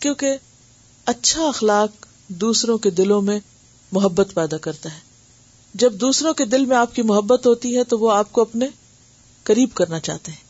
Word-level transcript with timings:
کیونکہ 0.00 0.36
اچھا 1.12 1.46
اخلاق 1.46 2.06
دوسروں 2.42 2.76
کے 2.86 2.90
دلوں 3.00 3.22
میں 3.28 3.38
محبت 3.92 4.34
پیدا 4.34 4.56
کرتا 4.66 4.92
ہے 4.94 5.08
جب 5.82 5.92
دوسروں 6.00 6.32
کے 6.34 6.44
دل 6.52 6.64
میں 6.66 6.76
آپ 6.76 6.94
کی 6.94 7.02
محبت 7.10 7.46
ہوتی 7.46 7.76
ہے 7.76 7.84
تو 7.92 7.98
وہ 7.98 8.12
آپ 8.12 8.30
کو 8.32 8.42
اپنے 8.42 8.66
قریب 9.50 9.74
کرنا 9.80 9.98
چاہتے 10.08 10.32
ہیں 10.32 10.48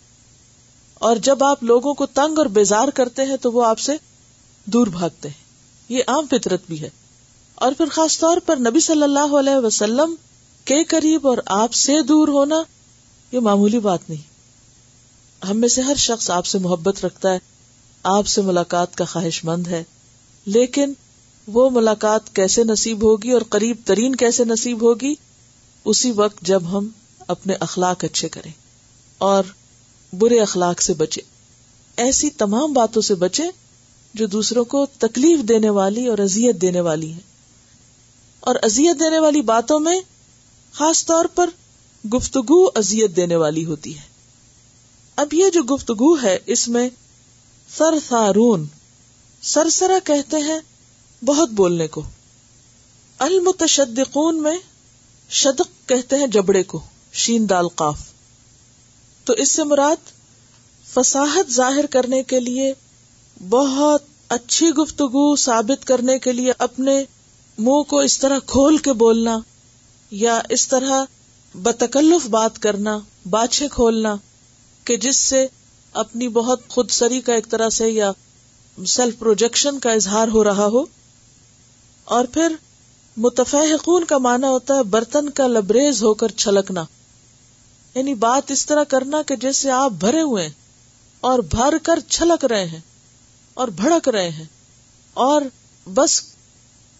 اور 1.08 1.16
جب 1.28 1.44
آپ 1.44 1.62
لوگوں 1.70 1.94
کو 2.00 2.06
تنگ 2.20 2.38
اور 2.38 2.46
بیزار 2.58 2.88
کرتے 2.94 3.22
ہیں 3.30 3.36
تو 3.42 3.52
وہ 3.52 3.64
آپ 3.66 3.78
سے 3.88 3.92
دور 4.72 4.86
بھاگتے 4.98 5.28
ہیں 5.28 5.48
یہ 5.96 6.02
عام 6.14 6.26
فطرت 6.30 6.62
بھی 6.68 6.80
ہے 6.82 6.88
اور 7.66 7.72
پھر 7.76 7.86
خاص 7.92 8.18
طور 8.20 8.36
پر 8.46 8.56
نبی 8.68 8.80
صلی 8.80 9.02
اللہ 9.02 9.34
علیہ 9.38 9.64
وسلم 9.66 10.14
کے 10.70 10.82
قریب 10.88 11.26
اور 11.28 11.38
آپ 11.60 11.72
سے 11.82 12.00
دور 12.08 12.28
ہونا 12.38 12.62
یہ 13.32 13.40
معمولی 13.48 13.78
بات 13.88 14.10
نہیں 14.10 15.46
ہم 15.48 15.60
میں 15.60 15.68
سے 15.74 15.82
ہر 15.82 15.94
شخص 16.08 16.30
آپ 16.30 16.46
سے 16.46 16.58
محبت 16.62 17.04
رکھتا 17.04 17.32
ہے 17.32 17.38
آپ 18.08 18.26
سے 18.26 18.40
ملاقات 18.42 18.94
کا 18.96 19.04
خواہش 19.04 19.44
مند 19.44 19.66
ہے 19.68 19.82
لیکن 20.54 20.92
وہ 21.52 21.68
ملاقات 21.72 22.34
کیسے 22.36 22.62
نصیب 22.64 23.02
ہوگی 23.04 23.32
اور 23.32 23.42
قریب 23.50 23.76
ترین 23.86 24.14
کیسے 24.16 24.44
نصیب 24.44 24.82
ہوگی 24.82 25.14
اسی 25.92 26.10
وقت 26.16 26.40
جب 26.46 26.62
ہم 26.72 26.88
اپنے 27.34 27.54
اخلاق 27.60 28.04
اچھے 28.04 28.28
کریں 28.28 28.50
اور 29.32 29.42
برے 30.18 30.40
اخلاق 30.40 30.82
سے 30.82 30.94
بچے 30.98 31.20
ایسی 32.04 32.30
تمام 32.44 32.72
باتوں 32.72 33.02
سے 33.02 33.14
بچے 33.24 33.42
جو 34.18 34.26
دوسروں 34.26 34.64
کو 34.74 34.84
تکلیف 34.98 35.40
دینے 35.48 35.70
والی 35.70 36.06
اور 36.08 36.18
ازیت 36.18 36.60
دینے 36.60 36.80
والی 36.86 37.12
ہے 37.12 37.20
اور 38.50 38.54
ازیت 38.62 39.00
دینے 39.00 39.18
والی 39.26 39.40
باتوں 39.52 39.78
میں 39.80 40.00
خاص 40.72 41.04
طور 41.06 41.24
پر 41.34 41.50
گفتگو 42.14 42.64
ازیت 42.78 43.16
دینے 43.16 43.36
والی 43.44 43.64
ہوتی 43.64 43.94
ہے 43.98 44.08
اب 45.22 45.34
یہ 45.34 45.50
جو 45.54 45.62
گفتگو 45.74 46.14
ہے 46.22 46.36
اس 46.54 46.66
میں 46.76 46.88
سر 47.76 47.94
سارون 48.06 48.64
سر 49.50 49.68
سرا 49.72 49.98
کہتے 50.04 50.36
ہیں 50.46 50.58
بہت 51.24 51.50
بولنے 51.58 51.86
کو 51.96 52.02
المتشدقون 53.26 54.40
میں 54.42 54.56
شدق 55.40 55.68
کہتے 55.88 56.16
ہیں 56.18 56.26
جبڑے 56.36 56.62
کو 56.72 56.80
شین 57.24 57.48
دال 57.48 57.68
قاف 57.82 58.00
تو 59.24 59.32
اس 59.44 59.50
سے 59.56 59.64
مراد 59.72 60.10
فساحت 60.92 61.52
ظاہر 61.54 61.86
کرنے 61.90 62.22
کے 62.32 62.40
لیے 62.48 62.72
بہت 63.48 64.04
اچھی 64.38 64.70
گفتگو 64.80 65.24
ثابت 65.44 65.84
کرنے 65.92 66.18
کے 66.26 66.32
لیے 66.40 66.52
اپنے 66.68 66.98
منہ 67.66 67.82
کو 67.92 67.98
اس 68.08 68.18
طرح 68.24 68.38
کھول 68.54 68.76
کے 68.88 68.92
بولنا 69.04 69.38
یا 70.24 70.40
اس 70.58 70.66
طرح 70.74 71.04
بتکلف 71.62 72.26
بات 72.36 72.58
کرنا 72.68 72.98
باچھے 73.30 73.68
کھولنا 73.76 74.16
کہ 74.86 74.96
جس 75.06 75.18
سے 75.28 75.46
اپنی 76.02 76.28
بہت 76.34 76.68
خود 76.70 76.90
سری 76.90 77.20
کا 77.20 77.34
ایک 77.34 77.46
طرح 77.50 77.68
سے 77.78 77.88
یا 77.90 78.10
سیلف 78.88 79.18
پروجیکشن 79.18 79.78
کا 79.86 79.92
اظہار 79.92 80.28
ہو 80.32 80.42
رہا 80.44 80.66
ہو 80.72 80.82
اور 82.16 82.24
پھر 82.34 82.54
متفع 83.24 83.60
ہوتا 83.86 84.76
ہے 84.76 84.82
برتن 84.90 85.30
کا 85.40 85.46
لبریز 85.46 86.02
ہو 86.02 86.12
کر 86.22 86.30
چھلکنا 86.42 86.84
یعنی 87.94 88.14
بات 88.26 88.50
اس 88.50 88.64
طرح 88.66 88.84
کرنا 88.88 89.22
کہ 89.28 89.36
جیسے 89.46 89.70
آپ 89.78 89.92
بھرے 90.00 90.20
ہوئے 90.22 90.48
اور 91.30 91.38
بھر 91.54 91.76
کر 91.82 91.98
چھلک 92.08 92.44
رہے 92.50 92.64
ہیں 92.66 92.80
اور 93.62 93.68
بھڑک 93.80 94.08
رہے 94.08 94.28
ہیں 94.30 94.44
اور 95.26 95.42
بس 95.94 96.20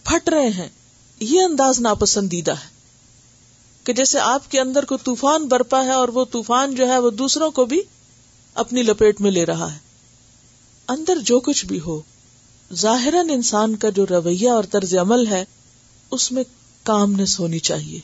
پھٹ 0.09 0.29
رہے 0.29 0.49
ہیں 0.57 0.67
یہ 1.19 1.41
انداز 1.43 1.79
ناپسندیدہ 1.87 2.51
ہے 2.63 2.69
کہ 3.83 3.93
جیسے 3.93 4.19
آپ 4.19 4.49
کے 4.51 4.59
اندر 4.59 4.85
کوئی 4.85 5.03
طوفان 5.03 5.47
برپا 5.49 5.83
ہے 5.85 5.91
اور 6.01 6.07
وہ 6.13 6.25
طوفان 6.31 6.75
جو 6.75 6.87
ہے 6.87 6.97
وہ 7.05 7.09
دوسروں 7.23 7.49
کو 7.51 7.65
بھی 7.73 7.81
اپنی 8.63 8.81
لپیٹ 8.83 9.21
میں 9.21 9.31
لے 9.31 9.45
رہا 9.45 9.71
ہے 9.73 9.77
اندر 10.93 11.17
جو 11.25 11.39
کچھ 11.39 11.65
بھی 11.65 11.79
ہو 11.79 11.99
ظاہر 12.81 13.13
انسان 13.29 13.75
کا 13.83 13.89
جو 13.99 14.05
رویہ 14.09 14.49
اور 14.51 14.63
طرز 14.71 14.95
عمل 15.01 15.25
ہے 15.27 15.43
اس 16.17 16.31
میں 16.31 16.43
کامنس 16.89 17.39
ہونی 17.39 17.59
چاہیے 17.69 17.99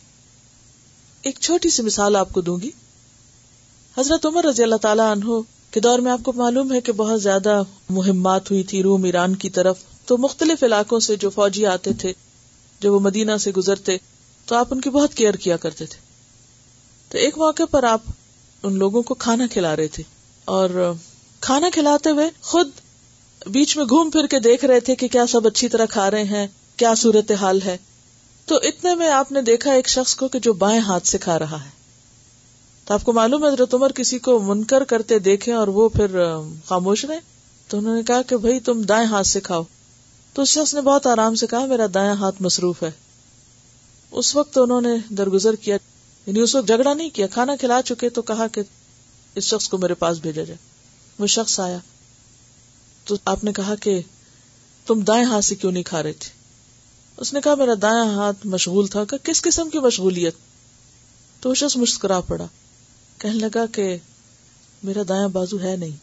ایک 1.28 1.39
چھوٹی 1.42 1.70
سی 1.70 1.83
مثال 1.83 2.16
آپ 2.16 2.32
کو 2.33 2.42
دوں 2.48 2.58
گی 2.64 2.70
حضرت 3.98 4.26
عمر 4.26 4.45
رضی 4.45 4.64
اللہ 4.64 4.76
تعالیٰ 4.82 5.10
عنہ 5.11 5.39
کے 5.71 5.80
دور 5.82 5.99
میں 5.99 6.11
آپ 6.11 6.20
کو 6.23 6.33
معلوم 6.33 6.73
ہے 6.73 6.82
کہ 6.82 6.92
بہت 6.98 7.21
زیادہ 7.21 7.61
مہمات 7.95 8.52
ہوئی 8.52 8.64
تھی 8.71 8.82
روم 8.83 9.04
ایران 9.04 9.36
کی 9.44 9.50
طرف 9.58 9.77
تو 10.08 10.17
مختلف 10.17 10.64
علاقوں 10.64 11.00
سے 11.08 11.16
جو 11.23 11.30
فوجی 11.30 11.66
آتے 11.76 11.94
تھے 12.04 12.14
جب 12.82 12.92
وہ 12.94 13.00
مدینہ 13.10 13.38
سے 13.42 13.52
گزرتے 13.58 13.98
تو 14.45 14.55
آپ 14.55 14.67
ان 14.73 14.82
کی 14.82 14.89
بہت 14.89 15.14
کیئر 15.14 15.36
کیا 15.45 15.58
کرتے 15.66 15.86
تھے 15.86 16.00
تو 17.10 17.17
ایک 17.17 17.38
موقع 17.38 17.64
پر 17.71 17.83
آپ 17.94 18.02
ان 18.67 18.77
لوگوں 18.77 19.02
کو 19.10 19.14
کھانا 19.26 19.48
کھلا 19.52 19.76
رہے 19.76 19.88
تھے 20.00 20.04
اور 20.55 20.69
کھانا 21.45 21.69
کھلاتے 21.73 22.09
ہوئے 22.09 22.30
خود 22.49 22.69
بیچ 23.53 23.75
میں 23.77 23.85
گھوم 23.95 24.09
پھر 24.11 24.27
کے 24.31 24.39
دیکھ 24.43 24.63
رہے 24.65 24.80
تھے 24.89 24.93
کہ 24.99 25.08
کیا 25.15 25.25
سب 25.27 25.47
اچھی 25.47 25.67
طرح 25.69 25.85
کھا 25.91 26.09
رہے 26.11 26.23
ہیں 26.35 26.45
کیا 26.83 26.93
صورت 27.02 27.31
حال 27.41 27.59
ہے 27.65 27.75
تو 28.52 28.58
اتنے 28.69 28.93
میں 29.02 29.09
آپ 29.13 29.31
نے 29.31 29.41
دیکھا 29.49 29.71
ایک 29.73 29.89
شخص 29.89 30.13
کو 30.21 30.27
کہ 30.35 30.39
جو 30.47 30.53
بائیں 30.63 30.80
ہاتھ 30.87 31.08
سے 31.08 31.17
کھا 31.25 31.37
رہا 31.39 31.63
ہے 31.63 31.69
تو 32.85 32.93
آپ 32.93 33.03
کو 33.03 33.13
معلوم 33.13 33.43
ہے 33.45 33.49
حضرت 33.49 33.73
عمر 33.73 33.91
کسی 33.95 34.19
کو 34.27 34.37
منکر 34.45 34.83
کرتے 34.93 35.19
دیکھے 35.25 35.53
اور 35.53 35.67
وہ 35.80 35.87
پھر 35.97 36.15
خاموش 36.67 37.03
رہے 37.05 37.19
تو 37.69 37.77
انہوں 37.77 37.95
نے 37.95 38.03
کہا 38.08 38.21
کہ 38.27 38.37
بھائی 38.47 38.59
تم 38.69 38.81
دائیں 38.89 39.05
ہاتھ 39.14 39.27
سے 39.27 39.39
کھاؤ 39.49 39.64
تو 40.33 40.41
اس 40.41 40.49
شخص 40.59 40.73
نے 40.75 40.81
بہت 40.89 41.08
آرام 41.15 41.35
سے 41.41 41.47
کہا 41.55 41.65
میرا 41.73 41.85
دائیں 41.93 42.11
ہاتھ 42.21 42.41
مصروف 42.47 42.83
ہے 42.83 42.91
اس 44.21 44.35
وقت 44.35 44.58
انہوں 44.64 44.81
نے 44.81 44.95
درگزر 45.17 45.55
کیا 45.67 45.77
یعنی 46.25 46.39
اس 46.41 46.55
وقت 46.55 46.67
جھگڑا 46.67 46.93
نہیں 46.93 47.09
کیا 47.15 47.27
کھانا 47.33 47.55
کھلا 47.59 47.81
چکے 47.91 48.09
تو 48.15 48.21
کہا 48.31 48.47
کہ 48.53 48.61
اس 49.37 49.43
شخص 49.45 49.67
کو 49.70 49.77
میرے 49.77 49.93
پاس 50.03 50.17
بھیجا 50.20 50.43
جائے 50.43 50.58
وہ 51.20 51.27
شخص 51.31 51.59
آیا 51.59 51.77
تو 53.05 53.15
آپ 53.33 53.43
نے 53.43 53.52
کہا 53.59 53.75
کہ 53.81 53.99
تم 54.86 54.99
دائیں 55.08 55.23
ہاتھ 55.31 55.45
سے 55.45 55.55
کیوں 55.61 55.71
نہیں 55.71 55.83
کھا 55.89 56.02
رہے 56.03 56.14
تھے 56.23 56.36
اس 57.25 57.33
نے 57.33 57.39
کہا 57.43 57.55
میرا 57.55 57.92
ہاتھ 58.15 58.45
مشغول 58.53 58.87
تھا 58.95 59.03
کہ 59.09 59.17
کس 59.31 59.42
قسم 59.47 59.70
کی 59.70 59.80
مشغولیت 59.87 60.36
تو 61.42 61.53
شخص 61.61 61.77
مسکرا 61.77 62.20
پڑا 62.31 62.47
کہنے 63.21 63.39
لگا 63.39 63.65
کہ 63.77 63.86
میرا 64.89 65.02
دائیں 65.09 65.27
بازو 65.37 65.61
ہے 65.61 65.76
نہیں 65.83 65.95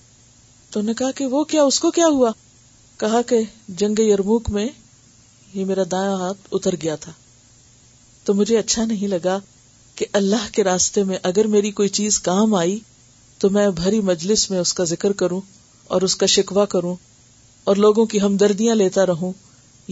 تو 0.73 0.81
نے 0.87 0.95
کہا 1.01 1.11
کہ 1.19 1.27
وہ 1.35 1.43
کیا 1.53 1.63
اس 1.73 1.81
کو 1.81 1.91
کیا 1.99 2.07
ہوا 2.17 2.31
کہا 2.99 3.21
کہ 3.29 3.41
جنگ 3.83 3.99
یرموک 4.07 4.51
میں 4.57 4.67
یہ 5.55 5.65
میرا 5.65 5.83
دائیں 5.91 6.13
ہاتھ 6.23 6.49
اتر 6.59 6.75
گیا 6.83 6.97
تھا 7.05 7.13
تو 8.25 8.35
مجھے 8.41 8.59
اچھا 8.59 8.85
نہیں 8.95 9.09
لگا 9.19 9.39
کہ 10.01 10.07
اللہ 10.21 10.49
کے 10.53 10.65
راستے 10.65 11.03
میں 11.11 11.19
اگر 11.33 11.47
میری 11.55 11.71
کوئی 11.81 11.89
چیز 12.01 12.19
کام 12.29 12.55
آئی 12.65 12.79
تو 13.45 13.49
میں 13.55 13.67
بھری 13.79 14.01
مجلس 14.01 14.51
میں 14.51 14.59
اس 14.59 14.73
کا 14.75 14.85
ذکر 14.91 15.13
کروں 15.23 15.41
اور 15.95 16.03
اس 16.03 16.15
کا 16.21 16.27
شکوا 16.35 16.65
کروں 16.75 16.95
اور 17.71 17.77
لوگوں 17.85 18.05
کی 18.13 18.21
ہمدردیاں 18.21 18.75
لیتا 18.75 19.05
رہوں 19.07 19.33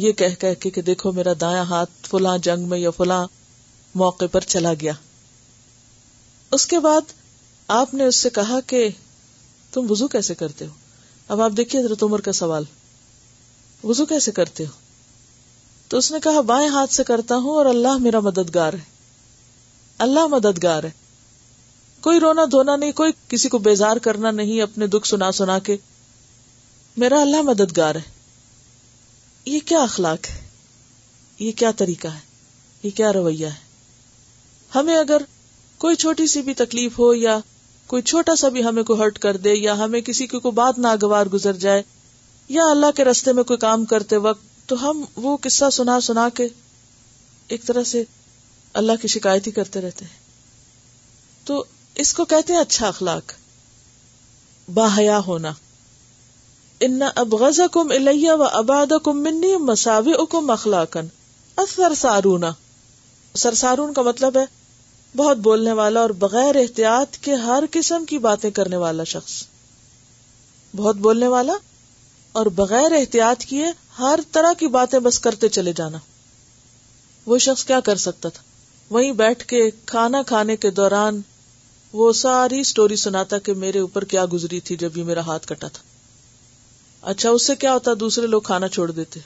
یہ 0.04 0.12
کہہ 0.20 0.34
کہہ 0.40 0.54
کے 0.60 0.70
کہ 0.76 0.82
دیکھو 0.82 1.12
میرا 1.18 1.32
دایا 1.40 1.62
ہاتھ 1.70 2.08
فلاں 2.10 2.36
جنگ 2.46 2.66
میں 2.68 2.78
یا 2.78 2.90
فلاں 2.98 3.24
موقع 4.02 4.24
پر 4.32 4.44
چلا 4.54 4.72
گیا 4.80 4.92
اس 6.58 6.66
کے 6.66 6.78
بعد 6.86 7.12
آپ 7.80 7.92
نے 7.94 8.04
اس 8.12 8.22
سے 8.22 8.30
کہا 8.40 8.58
کہ 8.72 8.88
تم 9.72 9.90
وزو 9.90 10.08
کیسے 10.16 10.34
کرتے 10.44 10.66
ہو 10.66 10.72
اب 11.34 11.40
آپ 11.48 11.56
دیکھیے 11.56 11.80
حضرت 11.82 12.02
عمر 12.08 12.20
کا 12.28 12.32
سوال 12.40 12.64
وزو 13.84 14.06
کیسے 14.14 14.32
کرتے 14.40 14.64
ہو 14.66 15.86
تو 15.88 15.98
اس 15.98 16.10
نے 16.12 16.18
کہا 16.28 16.40
بائیں 16.54 16.68
ہاتھ 16.78 16.94
سے 16.94 17.04
کرتا 17.12 17.36
ہوں 17.44 17.56
اور 17.56 17.66
اللہ 17.76 17.96
میرا 18.08 18.20
مددگار 18.30 18.72
ہے 18.72 18.84
اللہ 20.08 20.26
مددگار 20.38 20.84
ہے 20.84 21.00
کوئی 22.02 22.18
رونا 22.20 22.44
دھونا 22.50 22.74
نہیں 22.76 22.92
کوئی 22.96 23.12
کسی 23.28 23.48
کو 23.48 23.58
بیزار 23.66 23.96
کرنا 24.02 24.30
نہیں 24.38 24.60
اپنے 24.62 24.86
دکھ 24.92 25.06
سنا 25.08 25.30
سنا 25.32 25.58
کے 25.66 25.76
میرا 27.02 27.20
اللہ 27.22 27.42
مددگار 27.50 27.94
ہے 27.94 28.10
یہ 29.46 29.58
کیا 29.66 29.82
اخلاق 29.82 30.28
ہے 30.30 30.40
یہ 31.38 31.52
کیا 31.56 31.70
طریقہ 31.76 32.08
ہے 32.14 32.20
یہ 32.82 32.90
کیا 32.96 33.12
رویہ 33.12 33.46
ہے 33.46 33.60
ہمیں 34.74 34.96
اگر 34.96 35.22
کوئی 35.84 35.96
چھوٹی 36.04 36.26
سی 36.32 36.42
بھی 36.48 36.54
تکلیف 36.62 36.98
ہو 36.98 37.12
یا 37.14 37.38
کوئی 37.92 38.02
چھوٹا 38.10 38.34
سا 38.40 38.48
بھی 38.56 38.64
ہمیں 38.64 38.82
کو 38.90 38.94
ہرٹ 39.00 39.18
کر 39.26 39.36
دے 39.46 39.52
یا 39.54 39.76
ہمیں 39.78 40.00
کسی 40.08 40.26
کی 40.32 40.38
کوئی 40.40 40.52
بات 40.54 40.78
ناگوار 40.86 41.26
گزر 41.32 41.56
جائے 41.66 41.82
یا 42.56 42.64
اللہ 42.70 42.96
کے 42.96 43.04
رستے 43.04 43.32
میں 43.36 43.42
کوئی 43.52 43.58
کام 43.66 43.84
کرتے 43.94 44.16
وقت 44.26 44.42
تو 44.68 44.76
ہم 44.88 45.04
وہ 45.26 45.36
قصہ 45.42 45.70
سنا 45.78 45.98
سنا 46.10 46.28
کے 46.34 46.46
ایک 47.54 47.64
طرح 47.66 47.84
سے 47.92 48.02
اللہ 48.82 49.00
کی 49.02 49.08
شکایت 49.16 49.46
ہی 49.46 49.52
کرتے 49.58 49.80
رہتے 49.80 50.04
ہیں 50.04 50.20
تو 51.46 51.62
اس 52.00 52.12
کو 52.14 52.24
کہتے 52.24 52.52
ہیں 52.52 52.60
اچھا 52.60 52.86
اخلاق 52.88 53.32
باہیا 54.74 55.18
ہونا 55.26 55.52
ان 56.84 57.00
ابغز 57.14 57.60
کم 57.72 57.90
الیہ 57.96 58.32
و 58.32 58.42
اباد 58.44 58.92
ہے 58.92 59.16
بہت 59.22 59.58
مساوی 59.62 60.14
والا 65.76 66.00
اور 66.02 66.06
بغیر 66.18 66.56
احتیاط 66.58 67.16
کے 67.24 67.34
ہر 67.46 67.64
قسم 67.70 68.04
کی 68.08 68.18
باتیں 68.26 68.50
کرنے 68.60 68.76
والا 68.84 69.04
شخص 69.12 69.42
بہت 70.76 70.96
بولنے 71.06 71.26
والا 71.36 71.52
اور 72.40 72.46
بغیر 72.62 72.92
احتیاط 73.00 73.44
کیے 73.50 73.66
ہر 73.98 74.20
طرح 74.32 74.52
کی 74.58 74.68
باتیں 74.78 74.98
بس 75.10 75.18
کرتے 75.28 75.48
چلے 75.58 75.72
جانا 75.76 75.98
وہ 77.26 77.38
شخص 77.48 77.64
کیا 77.64 77.80
کر 77.90 77.96
سکتا 78.08 78.28
تھا 78.28 78.42
وہیں 78.94 79.12
بیٹھ 79.22 79.44
کے 79.48 79.68
کھانا 79.86 80.22
کھانے 80.26 80.56
کے 80.66 80.70
دوران 80.80 81.20
وہ 82.00 82.12
ساری 82.18 82.60
اسٹوری 82.60 82.96
سناتا 82.96 83.38
کہ 83.46 83.54
میرے 83.62 83.78
اوپر 83.78 84.04
کیا 84.12 84.24
گزری 84.32 84.60
تھی 84.68 84.76
جب 84.80 84.96
یہ 84.96 85.04
میرا 85.04 85.20
ہاتھ 85.26 85.46
کٹا 85.46 85.68
تھا 85.72 85.82
اچھا 87.10 87.30
اس 87.30 87.46
سے 87.46 87.54
کیا 87.60 87.72
ہوتا 87.74 87.90
دوسرے 88.00 88.26
لوگ 88.26 88.40
کھانا 88.42 88.68
چھوڑ 88.76 88.90
دیتے 88.90 89.20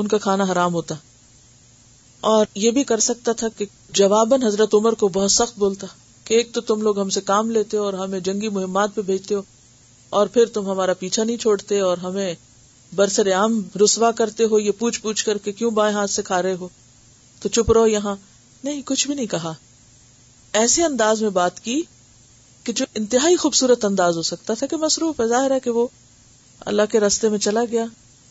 ان 0.00 0.08
کا 0.08 0.18
کھانا 0.26 0.44
حرام 0.52 0.74
ہوتا 0.74 0.94
اور 2.30 2.46
یہ 2.64 2.70
بھی 2.70 2.84
کر 2.84 2.98
سکتا 3.08 3.32
تھا 3.38 3.48
کہ 3.58 3.64
جواباً 4.00 4.42
حضرت 4.42 4.74
عمر 4.74 4.94
کو 5.02 5.08
بہت 5.12 5.30
سخت 5.32 5.58
بولتا 5.58 5.86
کہ 6.24 6.34
ایک 6.34 6.52
تو 6.54 6.60
تم 6.70 6.82
لوگ 6.82 6.98
ہم 7.00 7.10
سے 7.10 7.20
کام 7.30 7.50
لیتے 7.50 7.76
ہو 7.76 7.84
اور 7.84 7.94
ہمیں 8.04 8.18
جنگی 8.30 8.48
مہمات 8.58 8.94
پہ 8.94 9.00
بھیجتے 9.10 9.34
ہو 9.34 9.42
اور 10.18 10.26
پھر 10.32 10.46
تم 10.54 10.70
ہمارا 10.70 10.92
پیچھا 10.98 11.24
نہیں 11.24 11.36
چھوڑتے 11.42 11.80
اور 11.80 11.98
ہمیں 12.02 12.34
برسر 12.96 13.32
عام 13.36 13.60
رسوا 13.84 14.10
کرتے 14.18 14.44
ہو 14.50 14.58
یہ 14.60 14.72
پوچھ 14.78 15.00
پوچھ 15.02 15.24
کر 15.24 15.38
کے 15.44 15.52
کیوں 15.52 15.70
بائیں 15.70 15.94
ہاتھ 15.96 16.10
سے 16.10 16.22
کھا 16.24 16.42
رہے 16.42 16.54
ہو 16.60 16.68
تو 17.40 17.48
چپ 17.48 17.70
رہو 17.72 17.86
یہاں 17.86 18.14
نہیں 18.64 18.82
کچھ 18.86 19.06
بھی 19.06 19.14
نہیں 19.14 19.26
کہا 19.30 19.52
ایسے 20.58 20.82
انداز 20.84 21.22
میں 21.22 21.30
بات 21.30 21.58
کی 21.64 21.80
کہ 22.64 22.72
جو 22.78 22.84
انتہائی 23.00 23.36
خوبصورت 23.42 23.84
انداز 23.84 24.16
ہو 24.16 24.22
سکتا 24.28 24.54
تھا 24.58 24.66
کہ 24.70 24.76
مصروف 24.76 25.20
ہے 25.20 25.26
ظاہر 25.28 25.50
ہے 25.52 25.58
کہ 25.64 25.70
وہ 25.76 25.86
اللہ 26.70 26.90
کے 26.92 27.00
رستے 27.00 27.28
میں 27.28 27.38
چلا 27.46 27.64
گیا 27.70 27.84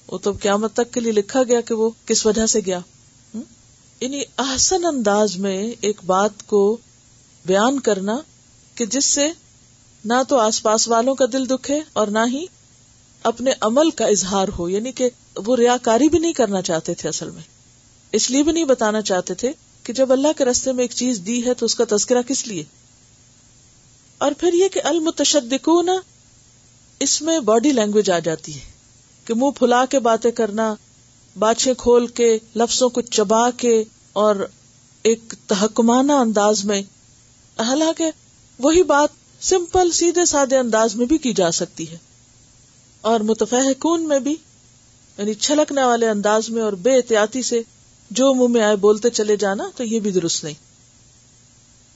وہ 0.08 0.18
تو 0.24 0.32
قیامت 0.42 0.74
تک 0.74 0.92
کے 0.94 1.00
لیے 1.00 1.12
لکھا 1.12 1.44
گیا 1.50 1.62
کہ 1.68 1.74
وہ 1.76 1.90
کس 2.06 2.26
وجہ 2.26 2.46
سے 2.54 2.60
گیا 2.66 2.80
انہیں 3.34 3.44
یعنی 4.02 4.22
احسن 4.48 4.86
انداز 4.86 5.36
میں 5.46 5.58
ایک 5.88 5.98
بات 6.06 6.46
کو 6.48 6.62
بیان 7.46 7.80
کرنا 7.88 8.18
کہ 8.76 8.86
جس 8.96 9.06
سے 9.14 9.28
نہ 10.12 10.22
تو 10.28 10.40
آس 10.40 10.62
پاس 10.64 10.88
والوں 10.90 11.16
کا 11.16 11.26
دل 11.34 11.50
دکھے 11.50 11.80
اور 12.02 12.08
نہ 12.08 12.20
ہی 12.32 12.46
اپنے 13.32 13.52
عمل 13.70 13.90
کا 14.02 14.06
اظہار 14.16 14.48
ہو 14.58 14.70
یعنی 14.70 14.92
کہ 15.00 15.10
وہ 15.46 15.56
ریا 15.60 15.76
کاری 15.84 16.08
بھی 16.10 16.20
نہیں 16.20 16.34
کرنا 16.34 16.62
چاہتے 16.70 16.94
تھے 17.02 17.10
اصل 17.10 17.30
میں 17.32 17.42
اس 18.20 18.30
لیے 18.32 18.44
بھی 18.44 18.52
نہیں 18.52 18.66
بتانا 18.66 19.02
چاہتے 19.10 19.34
تھے 19.42 19.52
کہ 19.90 19.94
جب 19.98 20.12
اللہ 20.12 20.34
کے 20.38 20.46
رستے 20.46 20.72
میں 20.80 20.84
ایک 20.84 20.92
چیز 20.96 21.20
دی 21.28 21.36
ہے 21.46 21.54
تو 21.60 21.66
اس 21.66 21.76
کا 21.76 21.84
تذکرہ 21.90 22.22
کس 22.28 22.46
لیے 22.48 22.64
اور 24.26 24.32
پھر 24.40 24.54
یہ 24.54 24.68
کہ 24.74 24.82
المتکون 24.86 25.90
اس 27.06 27.22
میں 27.30 27.40
باڈی 27.48 27.72
لینگویج 27.78 28.12
آ 28.12 28.18
جاتی 28.28 28.54
ہے 28.56 28.60
کہ 29.26 29.34
منہ 29.42 29.52
پھلا 29.60 29.80
کے 29.86 29.90
کے 29.90 29.98
کے 29.98 30.00
باتیں 30.08 30.30
کرنا 30.42 30.74
کھول 31.78 32.06
لفظوں 32.64 32.90
کو 32.98 33.02
چبا 33.18 33.42
اور 34.26 34.46
ایک 35.12 35.34
تحکمانہ 35.54 36.20
انداز 36.28 36.64
میں 36.74 36.80
حالانکہ 37.70 38.12
وہی 38.68 38.84
بات 38.94 39.18
سمپل 39.50 39.92
سیدھے 40.02 40.26
سادے 40.36 40.58
انداز 40.58 40.96
میں 41.02 41.06
بھی 41.14 41.18
کی 41.26 41.34
جا 41.42 41.52
سکتی 41.62 41.90
ہے 41.92 41.98
اور 43.14 43.20
متفحکون 43.34 44.08
میں 44.14 44.20
بھی 44.30 44.36
یعنی 45.18 45.34
چھلکنے 45.48 45.84
والے 45.92 46.10
انداز 46.18 46.50
میں 46.58 46.62
اور 46.70 46.74
بے 46.88 46.96
احتیاطی 46.98 47.42
سے 47.52 47.62
جو 48.18 48.34
منہ 48.34 48.48
میں 48.54 48.62
آئے 48.64 48.76
بولتے 48.84 49.10
چلے 49.18 49.36
جانا 49.46 49.64
تو 49.76 49.84
یہ 49.84 50.00
بھی 50.06 50.12
درست 50.12 50.44
نہیں 50.44 50.68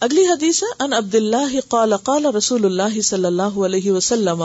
اگلی 0.07 0.25
حدیث 0.27 0.61
ہے 0.63 0.67
ان 0.85 0.93
عبد 0.93 1.15
اللہ 1.15 1.55
قال 1.73 1.95
قال 2.09 2.25
رسول 2.35 2.65
اللہ 2.65 2.99
صلی 3.11 3.25
اللہ 3.25 3.57
علیہ 3.67 3.91
وسلم 3.91 4.43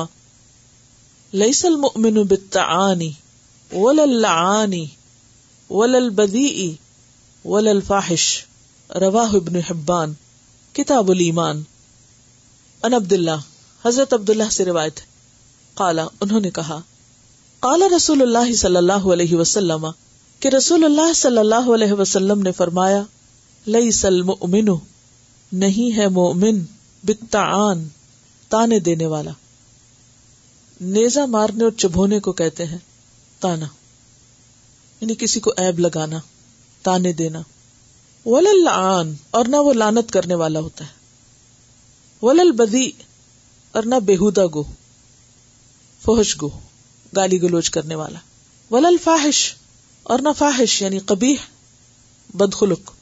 ولا 7.49 7.70
الفاحش 7.70 8.23
رواہ 9.00 9.35
ابن 9.35 9.56
حبان 9.69 10.12
الایمان 10.99 11.62
ان 12.88 12.94
عبد 12.94 13.12
اللہ 13.12 13.47
حضرت 13.85 14.12
عبد 14.15 14.31
اللہ 14.31 14.50
سے 14.59 14.65
روایت 14.65 15.00
کالا 15.79 16.06
انہوں 16.26 16.41
نے 16.47 16.50
کہا 16.61 16.81
کالا 17.69 17.87
رسول 17.97 18.23
اللہ 18.23 18.55
صلی 18.62 18.76
اللہ 18.76 19.06
علیہ 19.12 19.35
وسلم 19.37 19.87
کہ 20.40 20.49
رسول 20.56 20.85
اللہ 20.85 21.12
صلی 21.20 21.38
اللہ 21.38 21.69
علیہ 21.75 21.93
وسلم 22.00 22.43
نے 22.43 22.50
فرمایا 22.58 23.02
لئی 23.76 23.90
سلم 24.00 24.32
نہیں 25.62 25.96
ہے 25.96 26.06
بتا 27.08 27.40
آن 27.56 27.82
تانے 28.50 28.79
دینے 28.88 29.06
والا 29.06 29.31
نیزا 30.94 31.25
مارنے 31.35 31.64
اور 31.64 31.73
چبھونے 31.85 32.19
کو 32.26 32.32
کہتے 32.40 32.64
ہیں 32.67 32.79
تانا 33.40 33.67
یعنی 35.00 35.14
کسی 35.19 35.40
کو 35.40 35.52
ایب 35.64 35.79
لگانا 35.81 36.19
تانے 36.82 37.12
دینا 37.23 37.43
ولل 38.26 38.69
آن 38.73 39.12
اور 39.38 39.46
نہ 39.50 39.56
وہ 39.67 39.73
لانت 39.73 40.11
کرنے 40.12 40.34
والا 40.44 40.61
ہوتا 40.61 40.84
ہے 40.84 40.96
ولل 42.26 42.52
بدی 42.62 42.91
اور 43.79 43.82
نہ 43.93 44.00
بےحدا 44.11 44.46
گو 44.55 44.62
فحش 46.05 46.37
گو 46.43 46.49
گالی 47.17 47.43
گلوچ 47.43 47.70
کرنے 47.70 47.94
والا 48.02 48.19
ولل 48.70 48.96
فاحش 49.05 49.41
اور 50.12 50.19
نہ 50.25 50.28
فاحش 50.37 50.75
یعنی 50.82 50.99
کبھی 51.06 51.34
بدخلق 52.43 52.93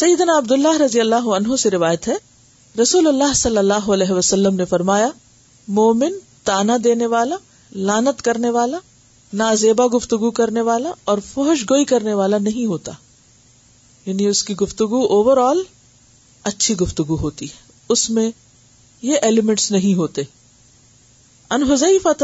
سیدنا 0.00 0.36
عبد 0.38 0.50
اللہ 0.52 0.80
رضی 0.82 1.00
اللہ 1.00 1.28
عنہ 1.36 1.56
سے 1.62 1.70
روایت 1.70 2.08
ہے 2.08 2.14
رسول 2.80 3.06
اللہ 3.08 3.32
صلی 3.44 3.58
اللہ 3.58 3.88
علیہ 3.96 4.12
وسلم 4.18 4.56
نے 4.56 4.64
فرمایا 4.74 5.08
مومن 5.80 6.18
تانا 6.50 6.76
دینے 6.84 7.06
والا 7.14 7.36
لانت 7.90 8.22
کرنے 8.28 8.50
والا 8.58 8.78
نازیبا 9.42 9.86
گفتگو 9.96 10.30
کرنے 10.42 10.60
والا 10.70 10.92
اور 11.12 11.18
فوہش 11.32 11.64
گوئی 11.70 11.84
کرنے 11.94 12.14
والا 12.22 12.38
نہیں 12.50 12.66
ہوتا 12.76 12.92
یعنی 14.06 14.26
اس 14.34 14.42
کی 14.44 14.56
گفتگو 14.64 15.04
اوور 15.18 15.36
آل 15.50 15.62
اچھی 16.54 16.76
گفتگو 16.80 17.16
ہوتی 17.26 17.46
ہے 17.50 17.92
اس 17.94 18.08
میں 18.16 18.30
یہ 19.10 19.26
ایلیمنٹس 19.30 19.70
نہیں 19.72 19.94
ہوتے 20.04 20.22
انحض 21.56 21.82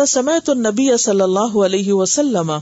سمے 0.08 0.38
تو 0.44 0.54
نبی 0.70 0.96
صلی 1.10 1.20
اللہ 1.30 1.56
علیہ 1.66 1.92
وسلم 1.92 2.52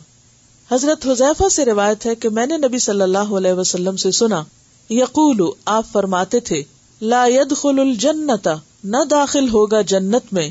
حضرت 0.70 1.04
حذیفہ 1.06 1.48
سے 1.54 1.64
روایت 1.64 2.06
ہے 2.06 2.14
کہ 2.22 2.28
میں 2.36 2.46
نے 2.46 2.56
نبی 2.58 2.78
صلی 2.84 3.02
اللہ 3.02 3.28
علیہ 3.40 3.52
وسلم 3.58 3.96
سے 4.04 4.10
سنا 4.20 4.42
یقول 4.92 5.42
آپ 5.74 5.86
فرماتے 5.92 6.40
تھے 6.48 6.62
لا 7.12 7.22
الجنت 7.64 8.48
نہ 8.94 9.02
داخل 9.10 9.48
ہوگا 9.52 9.80
جنت 9.92 10.32
میں 10.38 10.48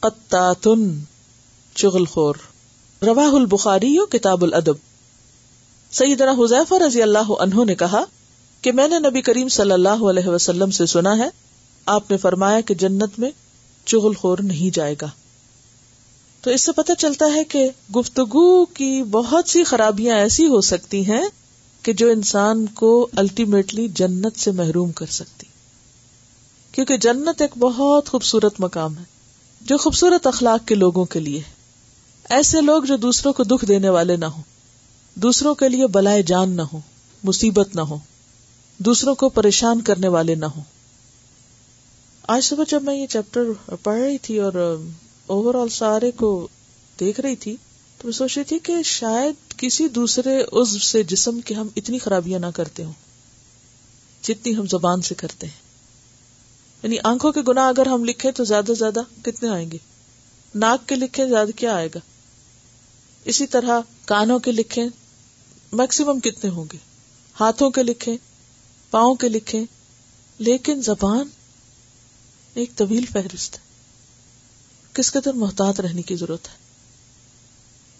قطاتن 0.00 0.86
چغل 1.82 2.04
خور 2.14 2.34
روا 3.06 3.26
الباری 3.40 3.96
کتاب 4.10 4.44
الادب 4.44 4.76
سیدنا 6.00 6.32
حذیفہ 6.38 6.82
رضی 6.86 7.02
اللہ 7.02 7.32
عنہ 7.40 7.64
نے 7.66 7.74
کہا 7.84 8.02
کہ 8.62 8.72
میں 8.78 8.88
نے 8.88 8.98
نبی 9.08 9.22
کریم 9.30 9.48
صلی 9.58 9.72
اللہ 9.72 10.02
علیہ 10.10 10.28
وسلم 10.28 10.70
سے 10.80 10.86
سنا 10.96 11.16
ہے 11.18 11.28
آپ 11.98 12.10
نے 12.10 12.16
فرمایا 12.26 12.60
کہ 12.68 12.74
جنت 12.86 13.18
میں 13.18 13.30
چغل 13.94 14.14
خور 14.20 14.38
نہیں 14.52 14.74
جائے 14.74 14.94
گا 15.02 15.08
تو 16.44 16.50
اس 16.50 16.64
سے 16.66 16.72
پتہ 16.76 16.92
چلتا 16.98 17.26
ہے 17.34 17.42
کہ 17.52 17.66
گفتگو 17.96 18.46
کی 18.78 18.88
بہت 19.10 19.48
سی 19.48 19.62
خرابیاں 19.68 20.16
ایسی 20.24 20.46
ہو 20.54 20.60
سکتی 20.70 21.00
ہیں 21.10 21.22
کہ 21.82 21.92
جو 22.00 22.08
انسان 22.10 22.64
کو 22.80 22.90
الٹیمیٹلی 23.22 23.86
جنت 24.00 24.38
سے 24.40 24.50
محروم 24.58 24.90
کر 24.98 25.06
سکتی 25.18 25.46
کیونکہ 26.72 26.96
جنت 27.06 27.40
ایک 27.42 27.56
بہت 27.58 28.08
خوبصورت 28.08 28.60
مقام 28.60 28.96
ہے 28.98 29.04
جو 29.70 29.76
خوبصورت 29.84 30.26
اخلاق 30.26 30.66
کے 30.68 30.74
لوگوں 30.74 31.04
کے 31.14 31.20
لیے 31.20 31.40
ایسے 32.38 32.60
لوگ 32.60 32.82
جو 32.92 32.96
دوسروں 33.06 33.32
کو 33.40 33.44
دکھ 33.54 33.64
دینے 33.68 33.88
والے 33.98 34.16
نہ 34.16 34.24
ہوں 34.36 34.42
دوسروں 35.26 35.54
کے 35.62 35.68
لیے 35.68 35.86
بلائے 35.98 36.22
جان 36.32 36.50
نہ 36.56 36.62
ہو 36.72 36.80
مصیبت 37.30 37.74
نہ 37.76 37.80
ہو 37.92 37.98
دوسروں 38.90 39.14
کو 39.22 39.28
پریشان 39.38 39.80
کرنے 39.90 40.08
والے 40.18 40.34
نہ 40.44 40.52
ہوں 40.56 40.62
آج 42.36 42.44
صبح 42.44 42.64
جب 42.68 42.82
میں 42.82 42.96
یہ 42.96 43.06
چیپٹر 43.16 43.74
پڑھ 43.82 44.00
رہی 44.00 44.18
تھی 44.28 44.38
اور 44.48 44.60
اوور 45.32 45.54
آل 45.60 45.68
سارے 45.72 46.10
کو 46.16 46.28
دیکھ 47.00 47.20
رہی 47.20 47.36
تھی 47.44 47.54
تو 47.98 48.08
میں 48.08 48.12
سوچ 48.12 48.36
رہی 48.36 48.44
تھی 48.44 48.58
کہ 48.62 48.82
شاید 48.84 49.54
کسی 49.58 49.86
دوسرے 49.98 50.38
عزو 50.60 50.78
سے 50.86 51.02
جسم 51.12 51.40
کے 51.46 51.54
ہم 51.54 51.68
اتنی 51.76 51.98
خرابیاں 51.98 52.38
نہ 52.40 52.46
کرتے 52.54 52.84
ہوں 52.84 52.92
جتنی 54.28 54.54
ہم 54.56 54.66
زبان 54.70 55.02
سے 55.08 55.14
کرتے 55.22 55.46
ہیں 55.46 55.62
یعنی 56.82 56.96
آنکھوں 57.12 57.32
کے 57.32 57.40
گناہ 57.48 57.68
اگر 57.68 57.86
ہم 57.88 58.04
لکھیں 58.04 58.30
تو 58.36 58.44
زیادہ 58.44 58.72
زیادہ 58.78 59.00
کتنے 59.24 59.48
آئیں 59.50 59.70
گے 59.70 59.78
ناک 60.64 60.88
کے 60.88 60.94
لکھیں 60.96 61.24
زیادہ 61.26 61.50
کیا 61.56 61.74
آئے 61.76 61.88
گا 61.94 61.98
اسی 63.32 63.46
طرح 63.56 63.80
کانوں 64.06 64.38
کے 64.46 64.52
لکھیں 64.52 64.84
میکسیمم 65.78 66.20
کتنے 66.24 66.50
ہوں 66.56 66.64
گے 66.72 66.78
ہاتھوں 67.40 67.70
کے 67.78 67.82
لکھیں 67.82 68.16
پاؤں 68.90 69.14
کے 69.22 69.28
لکھیں 69.28 69.64
لیکن 70.48 70.80
زبان 70.82 71.28
ایک 72.60 72.74
طویل 72.76 73.04
فہرست 73.12 73.58
ہے 73.58 73.62
کس 74.94 75.10
قدر 75.12 75.32
محتاط 75.38 75.80
رہنے 75.80 76.02
کی 76.08 76.16
ضرورت 76.16 76.48
ہے 76.48 76.62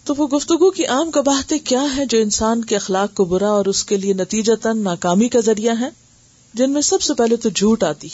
تو 0.07 0.13
وہ 0.17 0.27
گفتگو 0.37 0.69
کی 0.71 0.85
عام 0.93 1.11
کباہتے 1.11 1.57
کیا 1.69 1.81
ہے 1.95 2.05
جو 2.09 2.17
انسان 2.21 2.63
کے 2.65 2.75
اخلاق 2.75 3.13
کو 3.17 3.25
برا 3.31 3.49
اور 3.55 3.65
اس 3.71 3.83
کے 3.91 3.97
لیے 3.97 4.13
نتیجہ 4.23 4.53
تن 4.63 4.83
ناکامی 4.83 5.27
کا 5.35 5.39
ذریعہ 5.45 5.73
ہے 5.79 5.89
جن 6.61 6.71
میں 6.73 6.81
سب 6.91 7.01
سے 7.01 7.13
پہلے 7.21 7.35
تو 7.45 7.49
جھوٹ 7.53 7.83
آتی 7.83 8.07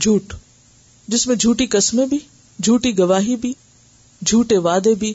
جھوٹ 0.00 0.32
جس 1.14 1.26
میں 1.26 1.36
جھوٹی 1.36 1.66
قسمیں 1.76 2.04
بھی 2.12 2.18
جھوٹی 2.64 2.96
گواہی 2.98 3.36
بھی 3.44 3.52
جھوٹے 4.26 4.58
وعدے 4.68 4.94
بھی 5.02 5.12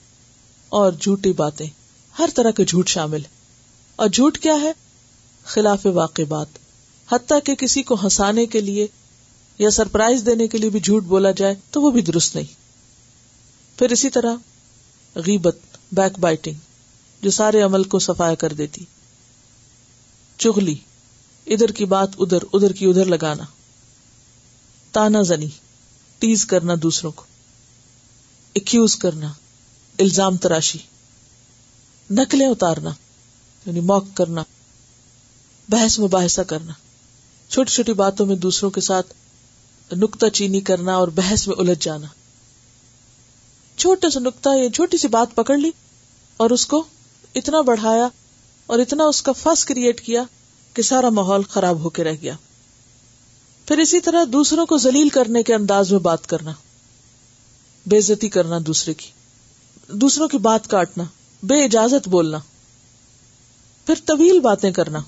اور 0.82 0.92
جھوٹی 1.00 1.32
باتیں 1.44 1.66
ہر 2.20 2.30
طرح 2.36 2.52
کے 2.58 2.66
جھوٹ 2.66 2.88
شامل 2.98 3.22
ہے 3.24 3.34
اور 4.04 4.08
جھوٹ 4.12 4.38
کیا 4.44 4.56
ہے 4.62 4.72
خلاف 5.54 5.86
واقع 5.94 6.22
بات 6.30 6.60
حتیٰ 7.12 7.40
کہ 7.46 7.56
کسی 7.66 7.84
کو 7.90 7.96
ہنسانے 8.04 8.46
کے 8.56 8.62
لیے 8.70 8.88
یا 9.60 9.70
سرپرائز 9.72 10.26
دینے 10.26 10.48
کے 10.54 10.58
لیے 10.58 10.70
بھی 10.70 10.80
جھوٹ 10.80 11.04
بولا 11.14 11.32
جائے 11.42 11.56
تو 11.72 11.82
وہ 11.82 11.92
بھی 11.98 12.02
درست 12.12 12.36
نہیں 12.36 12.64
پھر 13.78 13.92
اسی 13.92 14.10
طرح 14.10 14.36
غیبت 15.26 15.58
بیک 15.96 16.20
بائٹنگ 16.20 16.60
جو 17.22 17.32
سارے 17.38 17.62
عمل 17.62 17.84
کو 17.94 18.00
سفایا 18.06 18.36
کر 18.44 18.54
دیتی 18.60 18.84
چغلی 20.44 20.76
ادھر 21.54 21.72
کی 21.80 21.86
بات 21.94 22.16
ادھر 22.22 22.44
ادھر 22.54 22.72
کی 22.80 22.86
ادھر 22.90 23.06
لگانا 23.16 23.44
تانا 24.92 25.22
زنی 25.32 25.48
تیز 26.20 26.46
کرنا 26.54 26.74
دوسروں 26.84 27.12
کو 27.16 27.24
ایکیوز 28.60 28.96
کرنا 29.06 29.32
الزام 30.00 30.38
تراشی 30.46 30.78
نکلیں 32.20 32.48
اتارنا 32.48 32.90
یعنی 33.66 33.80
موک 33.92 34.06
کرنا 34.18 34.44
بحث 35.70 36.00
مباحثہ 36.00 36.42
کرنا 36.48 36.74
چھوٹی 37.50 37.72
چھوٹی 37.74 37.94
باتوں 38.04 38.26
میں 38.26 38.36
دوسروں 38.48 38.70
کے 38.78 38.82
ساتھ 38.90 39.14
نکتہ 40.04 40.26
چینی 40.34 40.62
کرنا 40.72 40.96
اور 40.98 41.08
بحث 41.18 41.48
میں 41.48 41.56
الجھ 41.60 41.84
جانا 41.86 42.08
چھوٹا 43.78 44.10
سا 44.10 44.20
نکتا 44.20 44.54
یا 44.56 44.70
چھوٹی 44.76 44.98
سی 44.98 45.08
بات 45.18 45.34
پکڑ 45.36 45.58
لی 45.58 45.70
اور 46.44 46.50
اس 46.56 46.66
کو 46.74 46.84
اتنا 47.42 47.62
بڑھایا 47.70 48.08
اور 48.74 48.80
اتنا 48.80 49.04
اس 49.14 49.22
کا 49.22 49.32
فس 49.40 49.66
کریٹ 49.66 50.02
کیا 50.02 50.24
کہ 50.76 50.82
سارا 50.90 51.10
ماحول 51.18 51.44
خراب 51.50 51.84
ہو 51.84 51.90
کے 51.98 52.04
رہ 52.04 52.14
گیا 52.22 52.36
پھر 53.68 53.78
اسی 53.80 54.00
طرح 54.08 54.24
دوسروں 54.34 54.66
کو 54.66 54.78
ذلیل 54.78 55.10
کرنے 55.18 55.44
کے 55.44 55.54
انداز 55.56 55.92
میں 55.92 56.00
بات 56.08 56.28
کرنا 56.28 56.52
بےزتی 57.90 58.30
کرنا 58.36 58.58
دوسرے 58.68 58.94
کی 59.02 59.10
دوسروں 60.06 60.28
کی 60.28 60.38
بات 60.48 60.68
کاٹنا 60.68 61.04
بے 61.50 61.64
اجازت 61.64 62.08
بولنا 62.10 62.38
پھر 63.86 63.96
طویل 64.06 64.40
باتیں 64.50 64.72
کرنا 64.80 65.00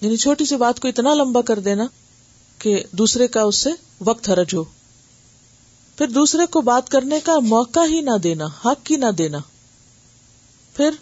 یعنی 0.00 0.16
چھوٹی 0.24 0.44
سی 0.44 0.56
بات 0.56 0.80
کو 0.80 0.88
اتنا 0.88 1.14
لمبا 1.14 1.42
کر 1.52 1.58
دینا 1.70 1.84
کہ 2.58 2.82
دوسرے 2.98 3.26
کا 3.36 3.42
اس 3.50 3.56
سے 3.62 3.70
وقت 4.08 4.28
حرج 4.30 4.54
ہو 4.54 4.64
پھر 6.02 6.08
دوسرے 6.10 6.44
کو 6.50 6.60
بات 6.66 6.88
کرنے 6.90 7.18
کا 7.24 7.38
موقع 7.48 7.80
ہی 7.90 8.00
نہ 8.04 8.16
دینا 8.22 8.46
حق 8.64 8.90
ہی 8.90 8.96
نہ 9.00 9.06
دینا 9.18 9.38
پھر 10.76 10.94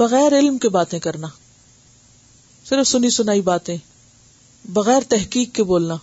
بغیر 0.00 0.36
علم 0.38 0.56
کے 0.64 0.68
باتیں 0.72 0.98
کرنا 1.04 1.26
صرف 2.68 2.86
سنی 2.86 3.10
سنائی 3.10 3.40
باتیں 3.42 3.76
بغیر 4.78 5.02
تحقیق 5.08 5.54
کے 5.54 5.62
بولنا 5.70 5.96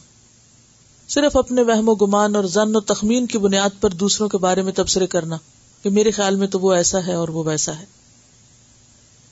صرف 1.15 1.37
اپنے 1.37 1.61
وہم 1.67 1.89
و 1.89 1.93
گمان 2.05 2.35
اور 2.35 2.43
زن 2.55 2.75
و 2.75 2.79
تخمین 2.93 3.25
کی 3.33 3.37
بنیاد 3.45 3.79
پر 3.81 3.93
دوسروں 4.03 4.27
کے 4.29 4.37
بارے 4.47 4.61
میں 4.69 4.73
تبصرے 4.79 5.07
کرنا 5.15 5.37
کہ 5.83 5.89
میرے 5.99 6.11
خیال 6.17 6.35
میں 6.43 6.47
تو 6.55 6.59
وہ 6.59 6.71
ایسا 6.73 7.05
ہے 7.07 7.13
اور 7.13 7.29
وہ 7.37 7.43
ویسا 7.47 7.77
ہے 7.79 7.85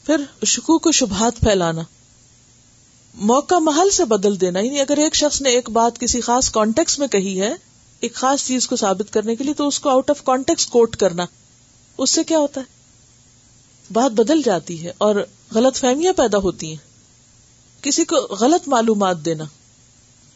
پھر 0.06 0.24
شکو 0.54 0.78
کو 0.88 0.92
شبہات 1.02 1.40
پھیلانا 1.48 1.82
موقع 3.34 3.58
محل 3.70 3.90
سے 4.00 4.06
بدل 4.16 4.40
دینا 4.42 4.60
یعنی 4.60 4.80
اگر 4.82 4.98
ایک 5.06 5.16
شخص 5.22 5.42
نے 5.42 5.50
ایک 5.56 5.70
بات 5.82 6.00
کسی 6.00 6.22
خاص 6.30 6.50
کانٹیکس 6.60 7.00
میں 7.00 7.08
کہی 7.18 7.40
ہے 7.42 7.52
ایک 8.08 8.14
خاص 8.16 8.46
چیز 8.48 8.68
کو 8.68 8.76
ثابت 8.76 9.12
کرنے 9.14 9.36
کے 9.36 9.44
لیے 9.44 9.54
تو 9.58 9.68
اس 9.68 9.80
کو 9.86 9.90
آؤٹ 9.90 10.10
آف 10.10 10.22
کانٹیکس 10.26 10.66
کوٹ 10.76 10.96
کرنا 10.98 11.26
اس 12.04 12.10
سے 12.10 12.24
کیا 12.28 12.38
ہوتا 12.40 12.62
ہے 12.62 12.78
بات 13.94 14.12
بدل 14.20 14.42
جاتی 14.42 14.84
ہے 14.86 14.92
اور 15.08 15.16
غلط 15.56 15.78
فہمیاں 15.78 16.14
پیدا 16.18 16.38
ہوتی 16.44 16.70
ہیں 16.70 16.78
کسی 17.84 18.06
کو 18.06 18.18
غلط 18.40 18.68
معلومات 18.70 19.24
دینا 19.26 19.44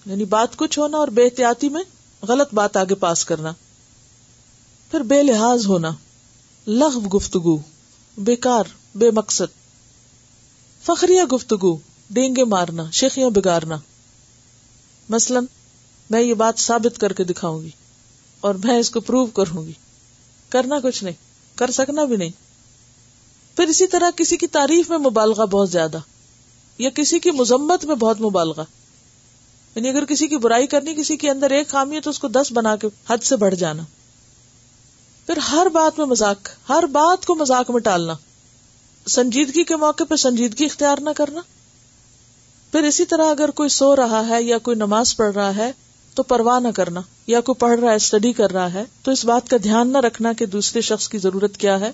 یعنی 0.06 0.26
بات 0.36 0.56
کچھ 0.58 0.78
ہونا 0.80 0.98
اور 0.98 1.08
بے 1.18 1.24
احتیاطی 1.24 1.70
میں 1.70 1.82
غلط 2.28 2.54
بات 2.56 2.78
آگے 2.78 2.96
پاس 3.06 3.24
کرنا 3.26 3.52
پھر 4.92 5.02
بے 5.14 5.22
لحاظ 5.24 5.66
ہونا 5.68 5.92
لغو 6.68 7.00
گفتگو 7.18 7.58
بیکار 8.30 8.74
بے 9.00 9.12
مقصد 9.20 9.58
فخریہ 10.86 11.24
گفتگو 11.34 11.76
ڈینگے 12.16 12.44
مارنا 12.56 12.84
شیخیاں 13.00 13.30
بگارنا 13.36 13.78
مثلاً 15.10 15.46
میں 16.12 16.22
یہ 16.22 16.34
بات 16.34 16.60
ثابت 16.60 16.98
کر 17.02 17.14
کے 17.14 17.24
دکھاؤں 17.24 17.62
گی 17.62 17.70
اور 18.48 18.56
میں 18.64 18.78
اس 18.80 18.90
کو 18.92 19.00
پروو 19.02 19.26
کروں 19.36 19.66
گی 19.66 19.72
کرنا 20.52 20.80
کچھ 20.84 21.04
نہیں 21.04 21.58
کر 21.58 21.72
سکنا 21.72 22.04
بھی 22.06 22.16
نہیں 22.18 22.32
پھر 23.58 23.68
اسی 23.70 23.88
طرح 23.88 24.10
کسی 24.16 24.38
کی 24.38 24.48
تعریف 24.58 24.90
میں 24.90 24.98
مبالغہ 24.98 25.46
بہت 25.52 25.70
زیادہ 25.70 25.98
یا 26.78 26.90
کسی 26.96 27.20
کی 27.20 27.32
مذمت 27.38 27.86
میں 27.86 27.96
بہت 28.00 28.22
مبالغہ 28.22 28.64
یعنی 29.76 29.90
اگر 29.90 30.06
کسی 30.06 30.28
کی 30.28 30.38
برائی 30.38 30.68
کرنی 30.68 30.94
کسی 30.98 31.18
کے 31.18 31.30
اندر 31.30 31.52
ایک 31.52 31.68
خامی 31.70 31.96
ہے 31.96 32.02
تو 32.02 32.10
اس 32.10 32.20
کو 32.20 32.28
دس 32.28 32.52
بنا 32.56 32.76
کے 32.82 32.88
حد 33.10 33.24
سے 33.24 33.36
بڑھ 33.44 33.56
جانا 33.60 33.84
پھر 35.26 35.38
ہر 35.52 35.68
بات 35.74 36.00
میں 36.00 36.06
مذاق 36.06 36.50
ہر 36.70 36.84
بات 36.92 37.26
کو 37.26 37.36
مزاق 37.36 37.72
میں 37.72 37.80
ٹالنا 37.82 38.14
سنجیدگی 39.10 39.64
کے 39.72 39.76
موقع 39.76 40.04
پہ 40.10 40.16
سنجیدگی 40.16 40.66
اختیار 40.66 40.98
نہ 41.04 41.10
کرنا 41.16 41.42
پھر 42.72 42.84
اسی 42.88 43.06
طرح 43.06 43.30
اگر 43.32 43.50
کوئی 43.60 43.70
سو 43.70 43.96
رہا 43.96 44.28
ہے 44.28 44.42
یا 44.44 44.58
کوئی 44.68 44.78
نماز 44.78 45.16
پڑھ 45.18 45.34
رہا 45.36 45.56
ہے 45.56 45.72
تو 46.16 46.24
پرواہ 46.24 46.60
نہ 46.60 46.68
کرنا 46.76 47.02
یا 47.28 47.40
کوئی 47.42 47.60
پڑھ 47.60 47.80
رہا 47.80 47.90
ہے 47.92 47.96
اسٹڈی 47.96 48.32
کر 48.34 48.52
رہا 48.54 48.74
ہے 48.74 48.84
تو 49.04 49.12
اس 49.12 49.24
بات 49.26 49.50
کا 49.50 49.58
دھیان 49.64 49.92
نہ 49.94 49.98
رکھنا 50.06 50.34
کہ 50.38 50.46
دوسرے 50.56 50.82
شخص 50.90 51.08
کی 51.10 51.18
ضرورت 51.18 51.58
کیا 51.58 51.80
ہے 51.80 51.90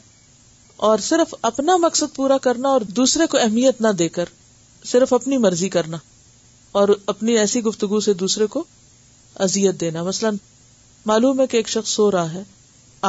اور 0.88 1.00
صرف 1.08 1.34
اپنا 1.50 1.76
مقصد 1.86 2.16
پورا 2.16 2.38
کرنا 2.48 2.70
اور 2.70 2.82
دوسرے 3.00 3.26
کو 3.32 3.38
اہمیت 3.38 3.82
نہ 3.82 3.88
دے 4.00 4.08
کر 4.18 4.30
صرف 4.92 5.14
اپنی 5.14 5.38
مرضی 5.46 5.70
کرنا 5.70 5.98
اور 6.80 6.90
اپنی 7.14 7.38
ایسی 7.38 7.64
گفتگو 7.64 8.00
سے 8.08 8.14
دوسرے 8.24 8.48
کو 8.56 8.64
اذیت 9.48 9.80
دینا 9.82 10.04
مثلا 10.04 10.30
معلوم 11.06 11.42
ہے 11.42 11.48
کہ 11.48 11.58
ایک 11.58 11.70
شخص 11.70 11.92
سو 11.94 12.10
رہا 12.12 12.34
ہے 12.34 12.44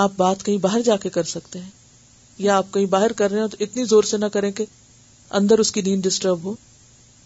آپ 0.03 0.13
بات 0.17 0.45
کہیں 0.45 0.57
باہر 0.67 0.81
جا 0.85 0.97
کے 1.03 1.11
کر 1.11 1.23
سکتے 1.37 1.59
ہیں 1.61 1.71
یا 2.39 2.57
آپ 2.57 2.73
کہیں 2.75 2.87
باہر 2.91 3.13
کر 3.17 3.31
رہے 3.31 3.41
ہو 3.43 3.49
تو 3.49 3.57
اتنی 3.61 3.85
زور 3.85 4.03
سے 4.13 4.17
نہ 4.19 4.25
کریں 4.33 4.51
کہ 4.61 4.65
اندر 5.39 5.59
اس 5.59 5.73
کی 5.73 5.83
نیند 5.83 6.03
ڈسٹرب 6.07 6.45
ہو 6.45 6.55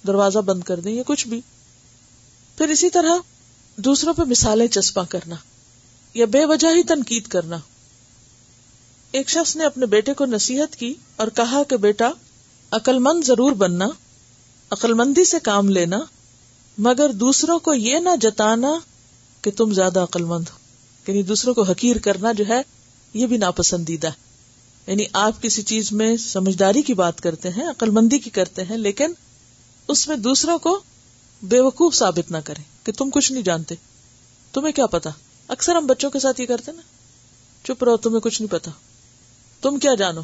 دروازہ 0.06 0.38
بند 0.46 0.62
کر 0.70 0.80
دیں 0.80 0.92
یا 0.92 1.02
کچھ 1.06 1.26
بھی 1.28 1.40
پھر 2.56 2.68
اسی 2.70 2.90
طرح 2.96 3.18
دوسروں 3.82 4.12
پہ 4.14 4.22
مثالیں 4.28 4.66
چسپاں 4.70 5.04
کرنا 5.10 5.34
یا 6.14 6.26
بے 6.32 6.44
وجہ 6.46 6.72
ہی 6.76 6.82
تنقید 6.88 7.26
کرنا 7.28 7.56
ایک 9.18 9.30
شخص 9.30 9.54
نے 9.56 9.64
اپنے 9.64 9.86
بیٹے 9.86 10.14
کو 10.14 10.26
نصیحت 10.26 10.76
کی 10.76 10.92
اور 11.22 11.28
کہا 11.36 11.62
کہ 11.68 11.76
بیٹا 11.86 12.10
مند 13.00 13.24
ضرور 13.24 13.52
بننا 13.58 13.86
مندی 14.96 15.24
سے 15.24 15.36
کام 15.42 15.68
لینا 15.70 15.98
مگر 16.86 17.10
دوسروں 17.20 17.58
کو 17.66 17.74
یہ 17.74 17.98
نہ 18.04 18.14
جتانا 18.20 18.72
کہ 19.42 19.50
تم 19.56 19.72
زیادہ 19.74 20.04
مند 20.20 20.48
ہو 20.52 20.58
یعنی 21.10 21.22
دوسروں 21.26 21.54
کو 21.54 21.62
حقیر 21.70 21.98
کرنا 22.04 22.32
جو 22.38 22.44
ہے 22.48 22.60
یہ 23.14 23.26
بھی 23.26 23.36
ناپسندیدہ 23.38 24.06
ہے 24.08 24.90
یعنی 24.92 25.04
آپ 25.24 25.42
کسی 25.42 25.62
چیز 25.72 25.92
میں 26.00 26.16
سمجھداری 26.26 26.82
کی 26.82 26.94
بات 27.02 27.20
کرتے 27.20 27.48
ہیں 27.56 27.68
عقل 27.70 27.90
مندی 28.00 28.18
کی 28.26 28.30
کرتے 28.38 28.64
ہیں 28.70 28.76
لیکن 28.86 29.12
اس 29.94 30.06
میں 30.08 30.16
دوسروں 30.26 30.58
کو 30.66 30.78
بے 31.50 31.60
وقوف 31.60 31.94
ثابت 31.94 32.30
نہ 32.30 32.36
کریں 32.44 32.62
کہ 32.84 32.92
تم 32.96 33.10
کچھ 33.12 33.30
نہیں 33.32 33.42
جانتے 33.44 33.74
تمہیں 34.52 34.72
کیا 34.72 34.86
پتا 34.86 35.10
اکثر 35.54 35.74
ہم 35.76 35.86
بچوں 35.86 36.10
کے 36.10 36.18
ساتھ 36.20 36.40
یہ 36.40 36.46
کرتے 36.46 36.72
نا 36.72 36.82
چپ 37.66 37.84
رہو 37.84 37.96
تمہیں 38.06 38.20
کچھ 38.20 38.40
نہیں 38.42 38.50
پتا 38.52 38.70
تم 39.62 39.78
کیا 39.82 39.94
جانو 39.98 40.20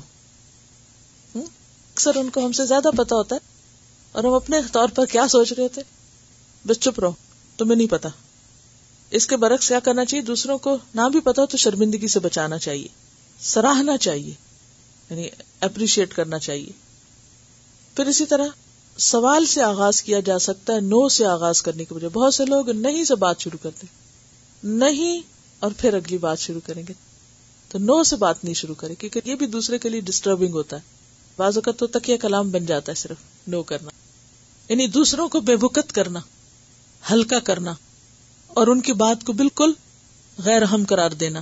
اکثر 1.38 2.16
ان 2.16 2.28
کو 2.30 2.44
ہم 2.46 2.52
سے 2.52 2.66
زیادہ 2.66 2.88
پتا 2.96 3.16
ہوتا 3.16 3.36
ہے 3.36 3.48
اور 4.18 4.24
ہم 4.24 4.32
اپنے 4.34 4.56
طور 4.72 4.88
پر 4.94 5.06
کیا 5.10 5.26
سوچ 5.30 5.52
رہے 5.52 5.62
ہوتے 5.62 5.80
بس 6.66 6.78
چپ 6.80 7.00
رہو 7.00 7.12
تمہیں 7.56 7.76
نہیں 7.76 7.90
پتا 7.90 8.08
اس 9.18 9.26
کے 9.26 9.36
برعکس 9.42 9.68
کیا 9.68 9.78
کرنا 9.84 10.04
چاہیے 10.04 10.24
دوسروں 10.24 10.56
کو 10.66 10.76
نہ 10.94 11.08
بھی 11.12 11.20
پتا 11.20 11.42
ہو 11.42 11.46
تو 11.50 11.56
شرمندگی 11.58 12.08
سے 12.08 12.20
بچانا 12.22 12.58
چاہیے 12.66 12.88
سراہنا 13.50 13.96
چاہیے 14.06 14.32
یعنی 15.10 15.28
اپریشیٹ 15.70 16.14
کرنا 16.14 16.38
چاہیے 16.38 16.72
پھر 17.94 18.06
اسی 18.08 18.26
طرح 18.26 18.46
سوال 19.08 19.44
سے 19.50 19.60
آغاز 19.62 20.02
کیا 20.02 20.18
جا 20.24 20.38
سکتا 20.46 20.72
ہے 20.74 20.80
نو 20.86 21.08
سے 21.16 21.24
آغاز 21.26 21.60
کرنے 21.62 21.84
کے 21.84 21.94
بجائے 21.94 22.08
بہت 22.12 22.34
سے 22.34 22.44
لوگ 22.46 22.68
نہیں 22.86 23.04
سے 23.10 23.14
بات 23.22 23.40
شروع 23.40 23.58
کرتے 23.62 23.86
نہیں 24.80 25.20
اور 25.66 25.70
پھر 25.78 25.94
اگلی 25.94 26.18
بات 26.18 26.38
شروع 26.38 26.60
کریں 26.66 26.82
گے 26.88 26.92
تو 27.68 27.78
نو 27.78 28.02
سے 28.10 28.16
بات 28.24 28.42
نہیں 28.44 28.54
شروع 28.60 28.74
کرے 28.78 28.94
کیونکہ 28.98 29.28
یہ 29.30 29.34
بھی 29.42 29.46
دوسرے 29.56 29.78
کے 29.78 29.88
لیے 29.88 30.00
ڈسٹربنگ 30.10 30.54
ہوتا 30.60 30.76
ہے 30.76 30.82
بعض 31.36 31.56
اوقات 31.58 31.78
تو 31.78 31.86
تکیہ 31.98 32.16
کلام 32.26 32.50
بن 32.50 32.66
جاتا 32.66 32.92
ہے 32.92 32.96
صرف 33.02 33.48
نو 33.48 33.62
کرنا 33.72 33.90
یعنی 34.68 34.86
دوسروں 34.98 35.28
کو 35.28 35.40
بے 35.48 35.56
بکت 35.64 35.92
کرنا 35.94 36.20
ہلکا 37.10 37.38
کرنا 37.50 37.74
اور 38.60 38.66
ان 38.66 38.80
کی 38.88 38.92
بات 39.02 39.24
کو 39.26 39.32
بالکل 39.42 39.72
غیر 40.44 40.62
ہم 40.72 40.84
قرار 40.88 41.10
دینا 41.20 41.40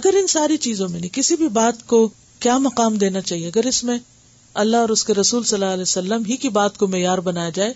اگر 0.00 0.14
ان 0.18 0.26
ساری 0.38 0.56
چیزوں 0.66 0.88
میں 0.88 1.00
نہیں 1.00 1.14
کسی 1.14 1.36
بھی 1.36 1.48
بات 1.62 1.86
کو 1.88 2.08
کیا 2.46 2.58
مقام 2.68 2.96
دینا 2.98 3.20
چاہیے 3.20 3.46
اگر 3.48 3.66
اس 3.66 3.82
میں 3.84 3.98
اللہ 4.62 4.76
اور 4.76 4.88
اس 4.88 5.04
کے 5.04 5.14
رسول 5.14 5.42
صلی 5.44 5.56
اللہ 5.56 5.72
علیہ 5.72 5.82
وسلم 5.82 6.22
ہی 6.28 6.36
کی 6.44 6.48
بات 6.58 6.78
کو 6.78 6.86
معیار 6.94 7.18
بنایا 7.28 7.50
جائے 7.54 7.72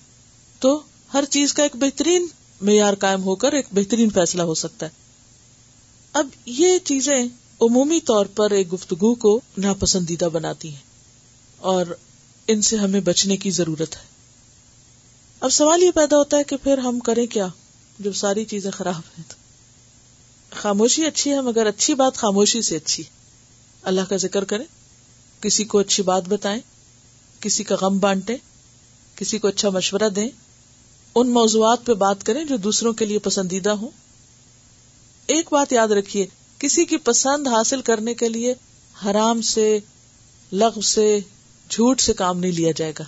تو 0.61 0.81
ہر 1.15 1.25
چیز 1.31 1.55
کا 1.55 1.63
ایک 1.63 1.77
بہترین 1.81 2.27
معیار 2.69 2.95
قائم 3.01 3.23
ہو 3.23 3.35
کر 3.45 3.53
ایک 3.53 3.67
بہترین 3.75 4.11
فیصلہ 4.15 4.43
ہو 4.51 4.55
سکتا 4.63 4.87
ہے 4.87 5.03
اب 6.19 6.29
یہ 6.47 6.79
چیزیں 6.85 7.17
عمومی 7.67 8.01
طور 8.07 8.27
پر 8.35 8.51
ایک 8.59 8.73
گفتگو 8.73 9.15
کو 9.25 9.39
ناپسندیدہ 9.63 10.29
بناتی 10.33 10.69
ہیں 10.71 11.63
اور 11.73 11.87
ان 12.55 12.63
سے 12.63 12.77
ہمیں 12.77 13.01
بچنے 13.05 13.37
کی 13.45 13.51
ضرورت 13.59 13.97
ہے 13.97 14.13
اب 15.47 15.51
سوال 15.53 15.83
یہ 15.83 15.91
پیدا 15.95 16.17
ہوتا 16.19 16.37
ہے 16.37 16.45
کہ 16.49 16.57
پھر 16.63 16.79
ہم 16.87 16.99
کریں 17.09 17.27
کیا 17.33 17.47
جب 17.99 18.13
ساری 18.17 18.45
چیزیں 18.53 18.71
خراب 18.77 19.19
ہیں 19.19 19.25
تو 19.29 19.37
خاموشی 20.61 21.05
اچھی 21.07 21.33
ہے 21.33 21.41
مگر 21.49 21.67
اچھی 21.67 21.95
بات 22.03 22.17
خاموشی 22.17 22.63
سے 22.69 22.77
اچھی 22.77 23.03
اللہ 23.93 24.09
کا 24.09 24.17
ذکر 24.27 24.45
کریں 24.53 24.65
کسی 25.45 25.65
کو 25.73 25.79
اچھی 25.85 26.03
بات 26.03 26.29
بتائیں 26.29 26.59
کسی 27.43 27.65
کا 27.71 27.77
غم 27.81 27.97
بانٹیں 28.03 28.37
کسی 29.17 29.39
کو 29.39 29.49
اچھا 29.49 29.71
مشورہ 29.71 30.09
دیں 30.19 30.29
ان 31.21 31.29
موضوعات 31.33 31.85
پہ 31.87 31.95
بات 32.03 32.25
کریں 32.27 32.45
جو 32.45 32.57
دوسروں 32.67 32.93
کے 33.01 33.05
لیے 33.11 33.19
پسندیدہ 33.27 33.71
ہوں 33.81 33.91
ایک 35.35 35.53
بات 35.59 35.73
یاد 35.73 35.89
رکھیے 35.99 36.25
کسی 36.65 36.85
کی 36.93 36.97
پسند 37.11 37.49
حاصل 37.57 37.81
کرنے 37.91 38.15
کے 38.23 38.29
لیے 38.29 38.55
حرام 39.05 39.41
سے 39.51 39.67
لغ 40.65 40.81
سے 40.95 41.07
جھوٹ 41.69 42.01
سے 42.07 42.13
کام 42.23 42.39
نہیں 42.39 42.53
لیا 42.63 42.71
جائے 42.77 42.93
گا 42.99 43.05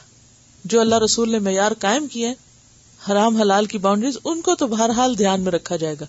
جو 0.73 0.81
اللہ 0.81 0.99
رسول 1.05 1.31
نے 1.33 1.39
معیار 1.49 1.73
قائم 1.87 2.07
کیے 2.17 2.33
حرام 3.09 3.37
حلال 3.41 3.67
کی 3.73 3.79
باؤنڈریز 3.89 4.19
ان 4.29 4.41
کو 4.47 4.55
تو 4.63 4.67
بہرحال 4.77 5.19
دھیان 5.19 5.41
میں 5.49 5.53
رکھا 5.59 5.77
جائے 5.85 5.95
گا 6.01 6.07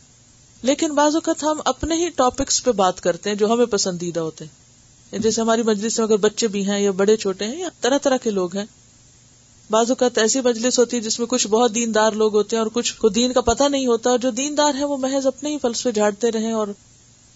لیکن 0.71 0.95
بعض 1.01 1.15
اوقات 1.15 1.43
ہم 1.51 1.61
اپنے 1.73 1.95
ہی 2.03 2.09
ٹاپکس 2.23 2.63
پہ 2.63 2.71
بات 2.85 3.01
کرتے 3.07 3.29
ہیں 3.29 3.37
جو 3.43 3.53
ہمیں 3.53 3.65
پسندیدہ 3.77 4.19
ہوتے 4.29 4.45
ہیں 4.45 4.65
یعنی 5.11 5.21
جیسے 5.23 5.41
ہماری 5.41 5.61
مجلس 5.65 5.97
میں 5.99 6.05
اگر 6.07 6.17
بچے 6.27 6.47
بھی 6.53 6.65
ہیں 6.69 6.79
یا 6.79 6.91
بڑے 6.95 7.15
چھوٹے 7.17 7.45
ہیں 7.47 7.57
یا 7.59 7.67
طرح 7.81 7.97
طرح 8.03 8.17
کے 8.23 8.31
لوگ 8.31 8.55
ہیں 8.55 8.63
بعض 9.71 9.89
اوقات 9.91 10.17
ایسی 10.17 10.41
مجلس 10.45 10.79
ہوتی 10.79 10.95
ہے 10.97 11.01
جس 11.01 11.19
میں 11.19 11.27
کچھ 11.27 11.47
بہت 11.51 11.73
دیندار 11.75 12.11
لوگ 12.21 12.35
ہوتے 12.35 12.55
ہیں 12.55 12.61
اور 12.61 12.69
کچھ 12.73 12.93
کو 12.99 13.09
دین 13.19 13.33
کا 13.33 13.41
پتہ 13.51 13.63
نہیں 13.69 13.85
ہوتا 13.87 14.09
اور 14.09 14.19
جو 14.25 14.29
دیندار 14.41 14.73
ہے 14.79 14.85
وہ 14.91 14.97
محض 14.97 15.25
اپنے 15.27 15.49
ہی 15.51 15.57
فلسفے 15.61 15.91
جھاڑتے 15.91 16.31
رہے 16.31 16.51
اور 16.59 16.67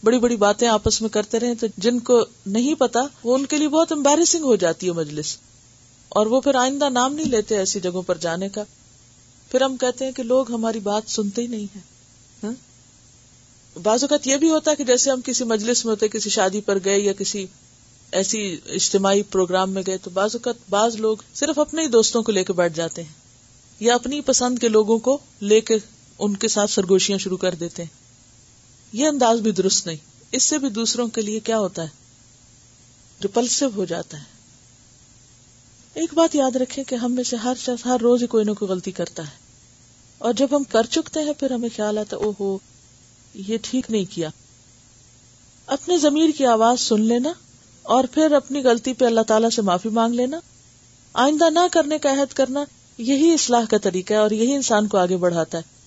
بڑی 0.04 0.20
بڑی 0.20 0.36
باتیں 0.44 0.68
آپس 0.68 1.02
میں 1.02 1.10
کرتے 1.10 1.40
رہے 1.40 1.56
تو 1.60 1.68
جن 1.86 2.00
کو 2.10 2.24
نہیں 2.46 2.76
پتا 2.80 3.00
وہ 3.24 3.36
ان 3.36 3.46
کے 3.46 3.58
لیے 3.58 3.68
بہت 3.70 3.92
امبیرسنگ 3.92 4.44
ہو 4.46 4.56
جاتی 4.64 4.88
ہے 4.88 4.92
مجلس 5.02 5.36
اور 6.20 6.26
وہ 6.28 6.42
پھر 6.42 6.56
آئندہ 6.62 6.90
نام 6.94 7.14
نہیں 7.14 7.30
لیتے 7.30 7.58
ایسی 7.58 7.80
جگہوں 7.80 8.02
پر 8.08 8.18
جانے 8.22 8.50
کا 8.56 8.64
پھر 9.52 9.62
ہم 9.62 9.76
کہتے 9.78 10.06
ہیں 10.06 10.12
کہ 10.16 10.24
لوگ 10.24 10.52
ہماری 10.52 10.80
بات 10.84 11.10
سنتے 11.12 11.42
ہی 11.42 11.48
نہیں 11.48 11.66
ہے 11.76 12.50
بعض 13.84 14.04
اوقات 14.04 14.28
یہ 14.28 14.38
بھی 14.38 14.50
ہوتا 14.50 14.72
ہے 14.72 14.76
کہ 14.76 14.84
جیسے 14.84 15.10
ہم 15.12 15.22
کسی 15.26 15.44
مجلس 15.52 15.84
میں 15.86 15.92
ہوتے 15.92 16.08
کسی 16.18 16.30
شادی 16.30 16.62
پر 16.66 16.78
گئے 16.86 17.00
یا 17.00 17.14
کسی 17.18 17.46
ایسی 18.20 18.40
اجتماعی 18.78 19.22
پروگرام 19.34 19.72
میں 19.74 19.84
گئے 19.88 19.98
تو 20.04 20.10
بعض 20.14 20.36
اوقات 20.36 20.70
بعض 20.70 20.96
لوگ 21.00 21.18
صرف 21.34 21.60
اپنے 21.60 21.82
ہی 21.82 21.88
دوستوں 21.90 22.22
کو 22.24 22.32
لے 22.32 22.44
کے 22.44 22.54
بیٹھ 22.54 22.74
جاتے 22.76 23.04
ہیں 23.04 23.20
یا 23.84 23.94
اپنی 23.96 24.20
پسند 24.26 24.60
کے 24.60 24.68
لوگوں 24.70 24.98
کو 25.08 25.18
لے 25.42 25.60
کے 25.70 25.78
ان 26.24 26.36
کے 26.38 26.48
ساتھ 26.48 26.72
سرگوشیاں 26.72 27.18
شروع 27.18 27.38
کر 27.44 27.56
دیتے 27.60 27.84
ہیں 27.84 27.90
یہ 29.02 29.08
انداز 29.08 29.40
بھی 29.42 29.52
درست 29.62 29.88
نہیں 29.88 30.10
اس 30.36 30.44
سے 30.50 30.58
بھی 30.60 30.70
دوسروں 30.70 31.08
کے 31.16 31.22
لیے 31.22 31.40
کیا 31.44 31.60
ہوتا 31.60 31.84
ہے 31.84 32.00
ریپلسو 33.24 33.66
ہو 33.76 33.86
جاتا 33.86 34.18
ہے 34.20 34.40
ایک 36.02 36.14
بات 36.18 36.36
یاد 36.36 36.56
رکھے 36.56 36.84
کہ 36.88 36.96
ہم 36.96 37.14
میں 37.16 37.24
سے 37.30 37.36
ہر 37.44 37.54
شخص 37.60 37.86
ہر 37.86 38.02
روز 38.02 38.24
کوئی 38.30 38.44
نہ 38.46 38.52
کوئی 38.60 38.72
غلطی 38.72 38.92
کرتا 39.00 39.24
ہے 39.28 39.40
اور 40.26 40.34
جب 40.38 40.56
ہم 40.56 40.64
کر 40.72 40.86
چکتے 40.92 41.20
ہیں 41.24 41.34
پھر 41.40 41.52
ہمیں 41.52 41.70
خیال 41.76 41.98
آتا 41.98 42.18
ہے 42.18 42.44
یہ 43.34 43.58
ٹھیک 43.64 43.90
نہیں 43.92 44.06
کیا 44.14 44.30
اپنے 45.76 45.98
ضمیر 45.98 46.30
کی 46.38 46.46
آواز 46.46 46.80
سن 46.82 47.02
لینا 47.06 47.32
اور 47.94 48.04
پھر 48.14 48.32
اپنی 48.36 48.62
غلطی 48.64 48.94
پہ 48.98 49.06
اللہ 49.06 49.22
تعالیٰ 49.28 49.50
سے 49.56 49.62
معافی 49.70 49.90
مانگ 49.90 50.14
لینا 50.16 50.40
آئندہ 51.24 51.50
نہ 51.54 51.60
کرنے 51.72 51.98
کا 52.00 52.12
عہد 52.12 52.34
کرنا 52.34 52.64
یہی 52.98 53.34
اصلاح 53.34 53.66
کا 53.70 53.78
طریقہ 53.84 54.14
ہے 54.14 54.18
اور 54.20 54.32
یہی 54.32 54.56
انسان 54.56 54.88
کو 54.88 54.98
آگے 54.98 55.18
بڑھاتا 55.18 55.58
ہے 55.58 55.80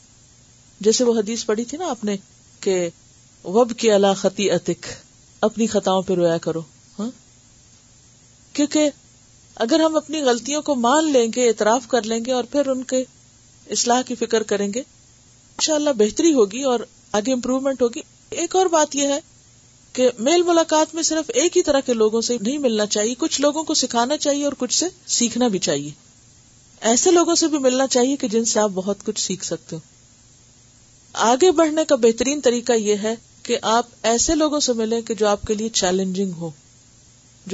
جیسے 0.85 1.05
وہ 1.05 1.15
حدیث 1.19 1.45
پڑی 1.47 1.65
تھی 1.65 1.79
نا 1.79 1.89
آپ 1.91 2.03
نے 2.05 2.17
کہ 2.61 2.89
وب 3.45 3.73
کے 3.79 3.93
اللہ 3.93 4.15
خطی 4.17 4.51
اتک 4.51 4.87
اپنی 5.49 5.67
خطاؤں 5.67 6.03
پہ 6.03 6.15
رویا 6.15 6.39
کرو 6.47 6.61
ہاں 6.99 7.11
کیونکہ 8.57 8.91
اگر 9.65 9.81
ہم 9.81 9.97
اپنی 9.97 10.21
غلطیوں 10.23 10.63
کو 10.63 10.75
مان 10.75 11.11
لیں 11.13 11.27
گے 11.37 11.49
اعتراف 11.49 11.87
کر 11.89 12.07
لیں 12.07 12.19
گے 12.27 12.33
اور 12.33 12.45
پھر 12.53 12.67
ان 12.69 12.83
کے 12.93 13.05
اصلاح 13.77 14.03
کی 14.07 14.15
فکر 14.25 14.43
کریں 14.53 14.69
گے 14.75 14.81
ان 14.81 15.73
اللہ 15.73 15.91
بہتری 15.99 16.33
ہوگی 16.35 16.63
اور 16.71 16.81
آگے 17.17 17.33
امپروومنٹ 17.33 17.83
ہوگی 17.83 18.01
ایک 18.43 18.55
اور 18.57 18.67
بات 18.71 18.95
یہ 19.01 19.09
ہے 19.13 19.19
کہ 19.97 20.09
میل 20.29 20.43
ملاقات 20.47 20.95
میں 20.95 21.03
صرف 21.09 21.31
ایک 21.43 21.57
ہی 21.57 21.63
طرح 21.67 21.81
کے 21.87 21.95
لوگوں 21.95 22.21
سے 22.29 22.37
نہیں 22.41 22.59
ملنا 22.63 22.87
چاہیے 22.95 23.15
کچھ 23.19 23.41
لوگوں 23.41 23.63
کو 23.69 23.75
سکھانا 23.81 24.17
چاہیے 24.25 24.45
اور 24.45 24.53
کچھ 24.59 24.75
سے 24.79 24.87
سیکھنا 25.17 25.49
بھی 25.55 25.59
چاہیے 25.67 25.91
ایسے 26.93 27.11
لوگوں 27.11 27.35
سے 27.43 27.49
بھی 27.53 27.59
ملنا 27.67 27.87
چاہیے 27.97 28.17
کہ 28.23 28.29
جن 28.33 28.45
سے 28.53 28.61
آپ 28.61 28.71
بہت 28.79 29.05
کچھ 29.05 29.21
سیکھ 29.27 29.45
سکتے 29.45 29.77
ہو 29.77 29.81
آگے 31.29 31.51
بڑھنے 31.61 31.85
کا 31.93 31.97
بہترین 32.07 32.41
طریقہ 32.49 32.73
یہ 32.87 32.97
ہے 33.09 33.15
کہ 33.43 33.59
آپ 33.77 33.87
ایسے 34.13 34.35
لوگوں 34.43 34.61
سے 34.67 34.73
ملیں 34.81 35.03
کہ 35.11 35.15
جو 35.23 35.29
آپ 35.29 35.45
کے 35.47 35.55
لیے 35.55 35.69
چیلنجنگ 35.83 36.33
ہو 36.41 36.51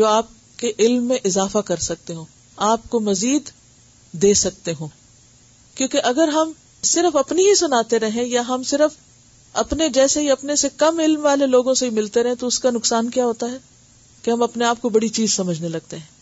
جو 0.00 0.06
آپ 0.06 0.26
کے 0.62 0.72
علم 0.78 1.04
میں 1.12 1.18
اضافہ 1.32 1.58
کر 1.72 1.84
سکتے 1.92 2.14
ہو 2.14 2.24
آپ 2.72 2.88
کو 2.88 3.00
مزید 3.12 3.50
دے 4.22 4.32
سکتے 4.46 4.72
ہو 4.80 4.88
کیونکہ 5.74 6.00
اگر 6.14 6.28
ہم 6.38 6.52
صرف 6.94 7.16
اپنی 7.16 7.48
ہی 7.48 7.54
سناتے 7.64 7.98
رہیں 8.06 8.24
یا 8.26 8.42
ہم 8.48 8.62
صرف 8.74 8.96
اپنے 9.62 9.88
جیسے 9.94 10.20
ہی 10.20 10.30
اپنے 10.30 10.54
سے 10.56 10.68
کم 10.76 10.98
علم 11.04 11.24
والے 11.24 11.46
لوگوں 11.46 11.74
سے 11.74 11.84
ہی 11.86 11.90
ملتے 11.94 12.22
رہے 12.22 12.34
تو 12.40 12.46
اس 12.46 12.58
کا 12.60 12.70
نقصان 12.70 13.08
کیا 13.10 13.24
ہوتا 13.26 13.50
ہے 13.52 13.56
کہ 14.22 14.30
ہم 14.30 14.42
اپنے 14.42 14.64
آپ 14.64 14.80
کو 14.82 14.88
بڑی 14.96 15.08
چیز 15.18 15.32
سمجھنے 15.34 15.68
لگتے 15.68 15.96
ہیں 15.98 16.18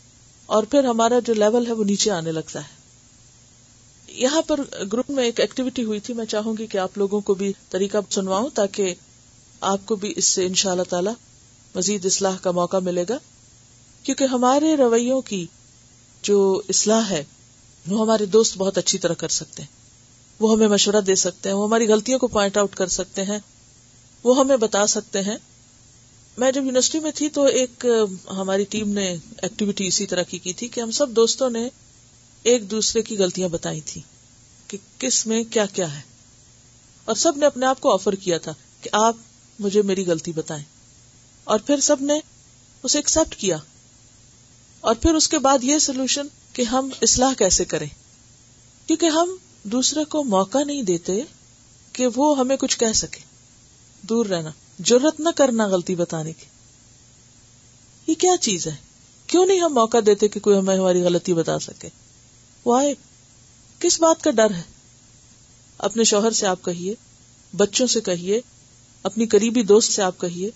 اور 0.56 0.62
پھر 0.70 0.84
ہمارا 0.84 1.18
جو 1.24 1.34
لیول 1.34 1.66
ہے 1.66 1.72
وہ 1.80 1.84
نیچے 1.84 2.10
آنے 2.10 2.32
لگتا 2.32 2.60
ہے 2.64 2.76
یہاں 4.22 4.42
پر 4.46 4.60
گروپ 4.92 5.10
میں 5.16 5.24
ایک 5.24 5.40
ایکٹیویٹی 5.40 5.84
ہوئی 5.84 6.00
تھی 6.06 6.14
میں 6.14 6.24
چاہوں 6.26 6.54
گی 6.58 6.66
کہ 6.66 6.78
آپ 6.78 6.96
لوگوں 6.98 7.20
کو 7.24 7.34
بھی 7.42 7.52
طریقہ 7.70 7.98
سنواؤں 8.10 8.48
تاکہ 8.54 8.94
آپ 9.72 9.86
کو 9.86 9.96
بھی 10.04 10.12
اس 10.16 10.24
سے 10.34 10.46
ان 10.46 10.54
شاء 10.62 10.70
اللہ 10.70 10.82
تعالی 10.90 11.10
مزید 11.74 12.06
اصلاح 12.06 12.36
کا 12.42 12.50
موقع 12.60 12.76
ملے 12.84 13.04
گا 13.08 13.18
کیونکہ 14.02 14.24
ہمارے 14.34 14.74
رویوں 14.76 15.20
کی 15.30 15.44
جو 16.30 16.38
اصلاح 16.68 17.10
ہے 17.10 17.22
وہ 17.88 18.00
ہمارے 18.00 18.26
دوست 18.36 18.56
بہت 18.58 18.78
اچھی 18.78 18.98
طرح 18.98 19.14
کر 19.18 19.28
سکتے 19.40 19.62
ہیں 19.62 19.76
وہ 20.40 20.52
ہمیں 20.54 20.68
مشورہ 20.68 21.00
دے 21.06 21.14
سکتے 21.26 21.48
ہیں 21.48 21.56
وہ 21.56 21.64
ہماری 21.66 21.88
غلطیوں 21.88 22.18
کو 22.18 22.26
پوائنٹ 22.34 22.56
آؤٹ 22.58 22.74
کر 22.76 22.86
سکتے 22.96 23.22
ہیں 23.24 23.38
وہ 24.24 24.38
ہمیں 24.38 24.56
بتا 24.64 24.86
سکتے 24.94 25.20
ہیں 25.22 25.36
میں 26.38 26.50
جب 26.52 26.64
یونیورسٹی 26.64 26.98
میں 27.00 27.10
تھی 27.14 27.28
تو 27.36 27.44
ایک 27.60 27.84
ہماری 28.36 28.64
ٹیم 28.74 28.92
نے 28.98 29.06
ایکٹیویٹی 29.10 29.86
اسی 29.86 30.06
طرح 30.12 30.22
کی 30.28 30.38
کی 30.44 30.52
تھی 30.60 30.68
کہ 30.74 30.80
ہم 30.80 30.90
سب 30.98 31.10
دوستوں 31.16 31.48
نے 31.50 31.68
ایک 32.52 32.70
دوسرے 32.70 33.02
کی 33.08 33.16
غلطیاں 33.18 33.48
بتائی 33.52 33.80
تھی 33.86 34.00
کہ 34.68 34.78
کس 34.98 35.26
میں 35.26 35.42
کیا 35.52 35.64
کیا 35.72 35.94
ہے 35.94 36.00
اور 37.10 37.16
سب 37.16 37.36
نے 37.38 37.46
اپنے 37.46 37.66
آپ 37.66 37.80
کو 37.80 37.92
آفر 37.92 38.14
کیا 38.24 38.38
تھا 38.44 38.52
کہ 38.82 38.90
آپ 39.02 39.16
مجھے 39.60 39.82
میری 39.90 40.06
غلطی 40.06 40.32
بتائیں 40.36 40.62
اور 41.52 41.58
پھر 41.66 41.80
سب 41.90 42.02
نے 42.10 42.18
اسے 42.84 42.98
ایکسپٹ 42.98 43.34
کیا 43.36 43.56
اور 44.88 44.94
پھر 45.02 45.14
اس 45.14 45.28
کے 45.28 45.38
بعد 45.48 45.64
یہ 45.64 45.78
سولوشن 45.88 46.26
کہ 46.52 46.62
ہم 46.72 46.88
اصلاح 47.06 47.32
کیسے 47.38 47.64
کریں 47.74 47.86
کیونکہ 48.86 49.06
ہم 49.16 49.36
دوسرے 49.72 50.04
کو 50.12 50.22
موقع 50.34 50.62
نہیں 50.66 50.82
دیتے 50.90 51.20
کہ 51.92 52.06
وہ 52.16 52.26
ہمیں 52.38 52.56
کچھ 52.60 52.78
کہہ 52.78 52.92
سکے 53.00 53.20
دور 54.08 54.26
رہنا 54.32 54.50
ضرورت 54.88 55.18
نہ 55.20 55.28
کرنا 55.36 55.66
غلطی 55.74 55.94
بتانے 55.94 56.32
کی 56.40 56.46
یہ 58.06 58.14
کیا 58.20 58.36
چیز 58.46 58.66
ہے 58.66 58.74
کیوں 59.32 59.44
نہیں 59.46 59.60
ہم 59.60 59.74
موقع 59.74 59.98
دیتے 60.06 60.28
کہ 60.34 60.40
کوئی 60.40 60.56
ہمیں 60.58 60.76
ہماری 60.76 61.02
غلطی 61.04 61.32
بتا 61.40 61.58
سکے 61.66 61.88
وہ 62.64 62.76
آئے 62.78 62.94
کس 63.84 64.00
بات 64.00 64.22
کا 64.24 64.30
ڈر 64.38 64.50
ہے 64.56 64.62
اپنے 65.88 66.04
شوہر 66.12 66.30
سے 66.40 66.46
آپ 66.52 66.64
کہیے 66.64 66.94
بچوں 67.64 67.86
سے 67.96 68.00
کہیے 68.08 68.40
اپنی 69.10 69.26
قریبی 69.34 69.62
دوست 69.74 69.92
سے 69.92 70.02
آپ 70.02 70.20
کہیے 70.20 70.50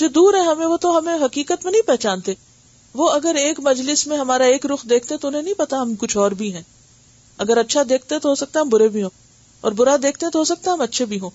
جو 0.00 0.08
دور 0.20 0.34
ہے 0.34 0.42
ہمیں 0.50 0.66
وہ 0.66 0.76
تو 0.84 0.96
ہمیں 0.98 1.14
حقیقت 1.24 1.64
میں 1.64 1.72
نہیں 1.72 1.86
پہچانتے 1.88 2.34
وہ 3.00 3.10
اگر 3.12 3.34
ایک 3.44 3.60
مجلس 3.66 4.06
میں 4.06 4.18
ہمارا 4.18 4.44
ایک 4.54 4.66
رخ 4.72 4.82
دیکھتے 4.90 5.16
تو 5.22 5.28
انہیں 5.28 5.42
نہیں 5.42 5.58
پتا 5.64 5.80
ہم 5.82 5.94
کچھ 6.04 6.16
اور 6.24 6.32
بھی 6.42 6.54
ہیں 6.54 6.62
اگر 7.44 7.56
اچھا 7.58 7.82
دیکھتے 7.88 8.18
تو 8.22 8.28
ہو 8.28 8.34
سکتا 8.34 8.60
ہے 8.60 8.64
برے 8.70 8.88
بھی 8.88 9.02
ہوں 9.02 9.16
اور 9.68 9.72
برا 9.80 9.96
دیکھتے 10.02 10.26
ہیں 10.26 10.30
تو 10.32 10.38
ہو 10.38 10.44
سکتا 10.44 10.70
ہے 10.70 10.74
ہم 10.74 10.80
اچھے 10.82 11.04
بھی 11.06 11.18
ہوں 11.20 11.30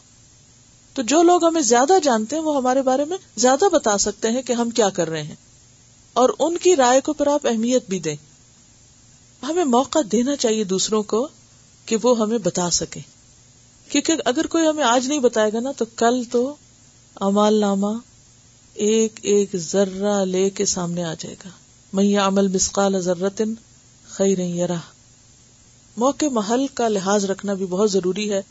تو 0.93 1.01
جو 1.11 1.21
لوگ 1.23 1.45
ہمیں 1.45 1.61
زیادہ 1.61 1.93
جانتے 2.03 2.35
ہیں 2.35 2.43
وہ 2.43 2.55
ہمارے 2.55 2.81
بارے 2.87 3.05
میں 3.09 3.17
زیادہ 3.43 3.65
بتا 3.73 3.97
سکتے 4.05 4.31
ہیں 4.31 4.41
کہ 4.47 4.53
ہم 4.61 4.69
کیا 4.79 4.89
کر 4.97 5.09
رہے 5.09 5.21
ہیں 5.23 5.35
اور 6.21 6.29
ان 6.45 6.57
کی 6.63 6.75
رائے 6.75 7.01
کو 7.01 7.13
پر 7.21 7.27
اہمیت 7.33 7.89
بھی 7.89 7.99
دیں 8.07 8.15
ہمیں 9.47 9.63
موقع 9.65 9.99
دینا 10.11 10.35
چاہیے 10.35 10.63
دوسروں 10.73 11.01
کو 11.13 11.27
کہ 11.85 11.97
وہ 12.03 12.17
ہمیں 12.19 12.37
بتا 12.43 12.69
سکے 12.79 12.99
کیونکہ 13.89 14.21
اگر 14.31 14.47
کوئی 14.47 14.67
ہمیں 14.67 14.83
آج 14.83 15.07
نہیں 15.07 15.19
بتائے 15.19 15.53
گا 15.53 15.59
نا 15.59 15.71
تو 15.77 15.85
کل 16.01 16.21
تو 16.31 16.43
امال 17.27 17.59
نامہ 17.59 17.87
ایک 18.89 19.19
ایک 19.31 19.55
ذرہ 19.69 20.23
لے 20.25 20.49
کے 20.59 20.65
سامنے 20.75 21.03
آ 21.03 21.13
جائے 21.19 21.35
گا 21.43 21.49
میاں 21.93 22.27
عمل 22.27 22.47
مسقال 22.53 23.01
خی 24.17 24.35
رہی 24.35 24.67
راہ 24.67 24.89
موقع 26.01 26.25
محل 26.35 26.65
کا 26.77 26.87
لحاظ 26.89 27.25
رکھنا 27.31 27.53
بھی 27.57 27.65
بہت 27.69 27.91
ضروری 27.91 28.31
ہے 28.31 28.41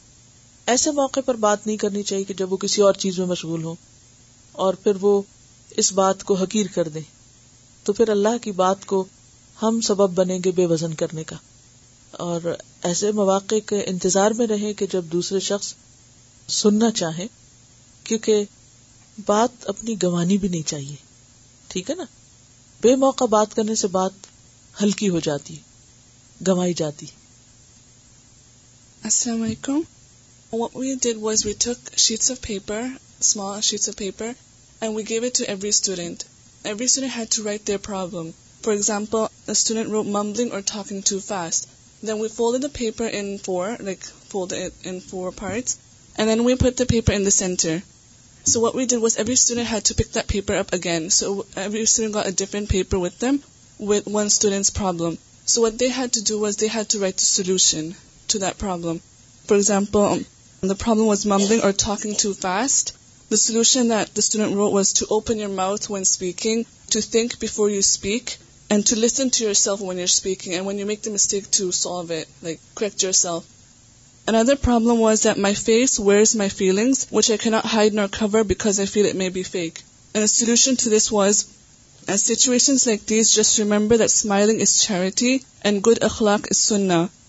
ایسے 0.75 0.91
موقع 0.99 1.21
پر 1.25 1.35
بات 1.45 1.67
نہیں 1.67 1.77
کرنی 1.85 2.03
چاہیے 2.11 2.25
کہ 2.25 2.35
جب 2.41 2.53
وہ 2.53 2.57
کسی 2.65 2.83
اور 2.89 2.95
چیز 3.05 3.19
میں 3.23 3.27
مشغول 3.31 3.63
ہوں 3.65 3.75
اور 4.67 4.75
پھر 4.83 4.97
وہ 5.07 5.13
اس 5.83 5.93
بات 6.01 6.23
کو 6.29 6.35
حقیر 6.45 6.67
کر 6.75 6.89
دیں 6.97 7.01
تو 7.85 7.93
پھر 8.01 8.09
اللہ 8.15 8.37
کی 8.43 8.53
بات 8.63 8.85
کو 8.93 9.05
ہم 9.63 9.81
سبب 9.89 10.17
بنے 10.19 10.39
گے 10.45 10.51
بے 10.61 10.67
وزن 10.75 10.95
کرنے 11.03 11.25
کا 11.33 11.37
اور 12.29 12.49
ایسے 12.91 13.11
مواقع 13.23 13.55
کے 13.69 13.83
انتظار 13.95 14.31
میں 14.41 14.47
رہیں 14.55 14.73
کہ 14.79 14.87
جب 14.93 15.11
دوسرے 15.19 15.41
شخص 15.51 15.75
سننا 16.63 16.91
چاہے 17.05 17.27
کیونکہ 18.11 18.45
بات 19.27 19.69
اپنی 19.75 19.95
گوانی 20.03 20.39
بھی 20.45 20.49
نہیں 20.57 20.69
چاہیے 20.69 20.97
ٹھیک 21.75 21.91
ہے 21.91 21.95
نا 21.95 22.05
بے 22.87 22.95
موقع 23.07 23.25
بات 23.39 23.55
کرنے 23.61 23.75
سے 23.85 23.89
بات 24.03 24.27
ہلکی 24.83 25.09
ہو 25.17 25.21
جاتی 25.31 25.57
گوائی 26.49 26.73
جاتی 26.85 27.07
اپین 29.03 29.53
سوٹرنٹ 29.61 30.57
پیپر 46.73 48.67
ویت 52.93 53.17
ونبلوشن 55.63 57.87
to 58.33 58.39
them 58.39 58.99
for 59.47 59.57
example 59.57 60.73
problem 60.83 61.07
was 61.07 61.25
mumbling 61.27 61.63
or 61.65 61.73
talking 61.85 62.13
too 62.23 62.33
fast 62.41 62.93
solve 63.39 64.53
was 64.59 64.93
to 64.95 65.07
open 65.17 65.41
your 65.41 65.49
mouth 65.63 65.91
when 65.91 66.03
speaking 66.09 66.63
to 66.93 67.01
think 67.11 67.35
before 67.41 67.71
you 67.71 67.79
speak 67.87 68.31
and 68.71 68.87
to 68.89 68.97
listen 68.97 69.29
to 69.37 69.45
yourself 69.63 69.83
when 69.83 69.99
you 69.99 70.05
speaking 70.11 70.85
make 70.87 71.05
the 71.05 71.11
mistake 71.15 71.51
to 71.59 71.71
solve 71.81 72.13
like 72.43 72.83
that 74.49 75.39
my 75.47 75.55
face 75.65 75.99
wears 76.01 76.37
my 76.43 76.51
feelings 76.57 77.05
which 77.13 77.31
I 77.33 77.51
not 77.51 77.65
hide 77.75 77.95
nor 77.95 78.09
خبر 78.19 78.43
because like 78.55 79.81
solution 80.35 80.75
to 80.85 80.97
this 80.97 81.13
was 81.13 81.45
and 82.07 82.21
situation 82.21 82.77
like 82.87 83.09
this 83.09 83.35
just 83.37 83.59
remember 83.59 84.07
the smiling 84.07 84.61
is 84.67 84.81
charity 84.83 85.37
and 85.65 85.87
good 85.87 86.03
اخلاق 86.11 86.47
is 86.51 86.57
سننا 86.67 87.07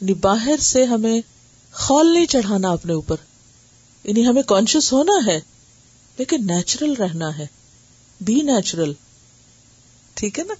یعنی 0.00 0.12
باہر 0.22 0.56
سے 0.62 0.82
ہمیں 0.86 1.20
خول 1.84 2.12
نہیں 2.12 2.26
چڑھانا 2.32 2.70
اپنے 2.72 2.92
اوپر 2.92 3.14
یعنی 4.04 4.26
ہمیں 4.26 4.42
کانشیس 4.48 4.92
ہونا 4.92 5.12
ہے 5.26 5.38
لیکن 6.18 6.46
نیچرل 6.46 6.92
رہنا 6.98 7.36
ہے 7.38 7.46
بی 8.26 8.34
نیچرل 8.50 8.92
ٹھیک 10.20 10.38
ہے 10.38 10.44
نا 10.44 10.54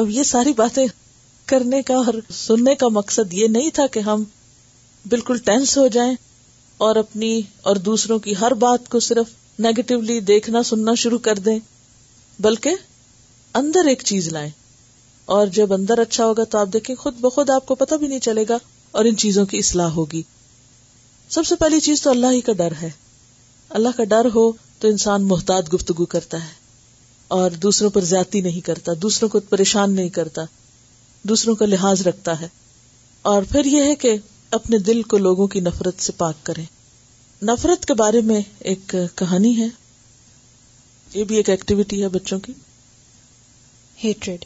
اب 0.00 0.10
یہ 0.10 0.22
ساری 0.22 0.52
باتیں 0.56 0.84
کرنے 1.52 1.80
کا 1.82 1.94
اور 2.06 2.14
سننے 2.34 2.74
کا 2.82 2.88
مقصد 2.98 3.32
یہ 3.34 3.48
نہیں 3.58 3.70
تھا 3.74 3.86
کہ 3.92 4.00
ہم 4.08 4.24
بالکل 5.10 5.38
ٹینس 5.44 5.76
ہو 5.78 5.86
جائیں 5.98 6.14
اور 6.88 6.96
اپنی 6.96 7.40
اور 7.70 7.76
دوسروں 7.90 8.18
کی 8.26 8.34
ہر 8.40 8.54
بات 8.66 8.88
کو 8.88 9.00
صرف 9.08 9.28
نیگیٹولی 9.66 10.18
دیکھنا 10.32 10.62
سننا 10.72 10.94
شروع 11.04 11.18
کر 11.28 11.38
دیں 11.46 11.58
بلکہ 12.42 12.76
اندر 13.60 13.88
ایک 13.88 14.02
چیز 14.12 14.28
لائیں 14.32 14.50
اور 15.38 15.46
جب 15.58 15.72
اندر 15.72 15.98
اچھا 15.98 16.26
ہوگا 16.26 16.44
تو 16.50 16.58
آپ 16.58 16.68
دیکھیں 16.72 16.94
خود 16.96 17.16
بخود 17.20 17.50
آپ 17.54 17.66
کو 17.66 17.74
پتہ 17.84 17.94
بھی 17.94 18.06
نہیں 18.08 18.20
چلے 18.20 18.44
گا 18.48 18.56
اور 18.98 19.04
ان 19.04 19.16
چیزوں 19.16 19.44
کی 19.46 19.58
اصلاح 19.58 19.88
ہوگی 19.96 20.22
سب 21.34 21.46
سے 21.46 21.54
پہلی 21.56 21.80
چیز 21.80 22.02
تو 22.02 22.10
اللہ 22.10 22.32
ہی 22.32 22.40
کا 22.46 22.52
ڈر 22.58 22.72
ہے 22.82 22.88
اللہ 23.78 23.96
کا 23.96 24.04
ڈر 24.12 24.26
ہو 24.34 24.50
تو 24.78 24.88
انسان 24.88 25.26
محتاط 25.28 25.72
گفتگو 25.74 26.04
کرتا 26.14 26.42
ہے 26.44 26.58
اور 27.38 27.50
دوسروں 27.62 27.90
پر 27.90 28.04
زیادتی 28.04 28.40
نہیں 28.40 28.60
کرتا 28.66 28.92
دوسروں 29.02 29.28
کو 29.30 29.40
پریشان 29.48 29.94
نہیں 29.94 30.08
کرتا 30.18 30.42
دوسروں 31.28 31.54
کا 31.56 31.66
لحاظ 31.66 32.06
رکھتا 32.06 32.40
ہے 32.40 32.48
اور 33.32 33.42
پھر 33.50 33.64
یہ 33.64 33.82
ہے 33.88 33.94
کہ 34.04 34.16
اپنے 34.58 34.78
دل 34.86 35.02
کو 35.12 35.18
لوگوں 35.18 35.46
کی 35.48 35.60
نفرت 35.60 36.02
سے 36.02 36.12
پاک 36.16 36.44
کریں 36.46 36.64
نفرت 37.50 37.84
کے 37.86 37.94
بارے 37.98 38.20
میں 38.30 38.40
ایک 38.72 38.94
کہانی 39.16 39.56
ہے 39.60 39.68
یہ 41.14 41.24
بھی 41.28 41.36
ایک 41.36 41.48
ایکٹیویٹی 41.50 42.02
ہے 42.02 42.08
بچوں 42.16 42.38
کی 42.46 42.52
hatred 44.04 44.44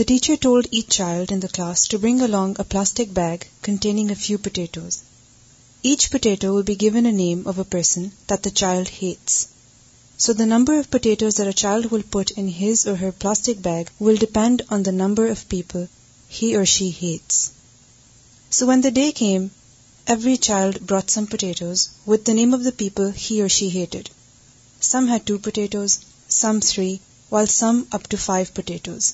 The 0.00 0.06
teacher 0.06 0.34
told 0.34 0.66
each 0.70 0.88
child 0.88 1.30
in 1.30 1.40
the 1.40 1.48
class 1.48 1.86
to 1.88 1.98
bring 1.98 2.22
along 2.22 2.56
a 2.58 2.64
plastic 2.64 3.12
bag 3.12 3.46
containing 3.60 4.10
a 4.10 4.14
few 4.14 4.38
potatoes. 4.38 5.00
Each 5.82 6.10
potato 6.10 6.54
will 6.54 6.62
be 6.62 6.74
given 6.74 7.04
a 7.04 7.12
name 7.12 7.46
of 7.46 7.58
a 7.58 7.66
person 7.66 8.12
that 8.28 8.42
the 8.42 8.50
child 8.50 8.88
hates. 8.88 9.48
So 10.16 10.32
the 10.32 10.46
number 10.46 10.78
of 10.78 10.90
potatoes 10.90 11.34
that 11.34 11.48
a 11.48 11.52
child 11.52 11.90
will 11.90 12.02
put 12.02 12.30
in 12.30 12.48
his 12.48 12.86
or 12.86 12.96
her 12.96 13.12
plastic 13.12 13.60
bag 13.60 13.90
will 13.98 14.16
depend 14.16 14.62
on 14.70 14.84
the 14.84 14.98
number 15.00 15.26
of 15.26 15.50
people 15.50 15.86
he 16.28 16.56
or 16.56 16.64
she 16.64 16.88
hates. 16.88 17.50
So 18.48 18.64
when 18.64 18.80
the 18.80 18.90
day 18.90 19.12
came, 19.12 19.50
every 20.06 20.38
child 20.38 20.86
brought 20.86 21.10
some 21.10 21.26
potatoes 21.26 21.90
with 22.06 22.24
the 22.24 22.32
name 22.32 22.54
of 22.54 22.64
the 22.64 22.72
people 22.72 23.10
he 23.10 23.42
or 23.42 23.50
she 23.50 23.68
hated. 23.68 24.08
Some 24.80 25.08
had 25.08 25.26
2 25.26 25.40
potatoes, 25.40 25.98
some 26.26 26.62
3, 26.62 27.00
while 27.28 27.46
some 27.46 27.86
up 27.92 28.06
to 28.06 28.16
5 28.16 28.54
potatoes. 28.54 29.12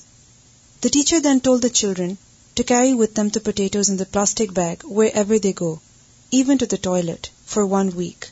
The 0.81 0.91
teacher 0.91 1.19
then 1.19 1.39
told 1.41 1.63
the 1.63 1.71
children 1.71 2.17
to 2.55 2.63
carry 2.63 2.93
with 2.93 3.15
them 3.15 3.29
the 3.29 3.39
potatoes 3.39 3.89
in 3.89 3.97
the 3.97 4.05
plastic 4.05 4.53
bag 4.53 4.83
wherever 4.83 5.39
they 5.39 5.53
go, 5.53 5.81
even 6.29 6.59
to 6.59 6.67
the 6.67 6.77
toilet, 6.77 7.29
for 7.45 7.65
1 7.65 7.95
week. 7.95 8.29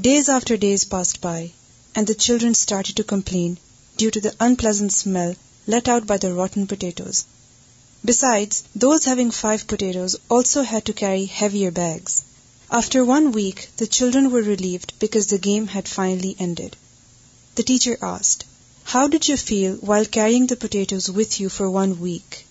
Days 0.00 0.28
after 0.28 0.56
days 0.56 0.84
passed 0.84 1.20
by, 1.20 1.52
and 1.94 2.06
the 2.06 2.16
children 2.16 2.54
started 2.54 2.96
to 2.96 3.04
complain 3.04 3.58
due 3.96 4.10
to 4.10 4.20
the 4.20 4.34
unpleasant 4.40 4.92
smell 4.92 5.36
let 5.68 5.86
out 5.86 6.06
by 6.06 6.16
the 6.16 6.34
rotten 6.34 6.66
potatoes. 6.66 7.24
Besides, 8.04 8.64
those 8.74 9.04
having 9.04 9.30
5 9.30 9.68
potatoes 9.68 10.16
also 10.28 10.62
had 10.62 10.84
to 10.86 11.00
carry 11.04 11.26
heavier 11.26 11.70
bags. 11.70 12.22
After 12.72 13.04
1 13.04 13.30
week, 13.30 13.68
the 13.76 13.86
children 13.86 14.32
were 14.32 14.42
relieved 14.42 14.94
because 14.98 15.26
the 15.26 15.46
game 15.50 15.68
had 15.68 15.86
finally 15.86 16.34
ended. 16.40 16.76
The 17.54 17.62
teacher 17.62 17.96
asked, 18.02 18.40
how 18.84 19.06
did 19.06 19.28
you 19.28 19.36
feel 19.36 19.74
while 19.74 20.04
carrying 20.04 20.48
the 20.48 20.56
potatoes 20.56 21.08
with 21.08 21.38
you 21.38 21.48
for 21.48 21.70
1 21.70 22.00
week? 22.00 22.44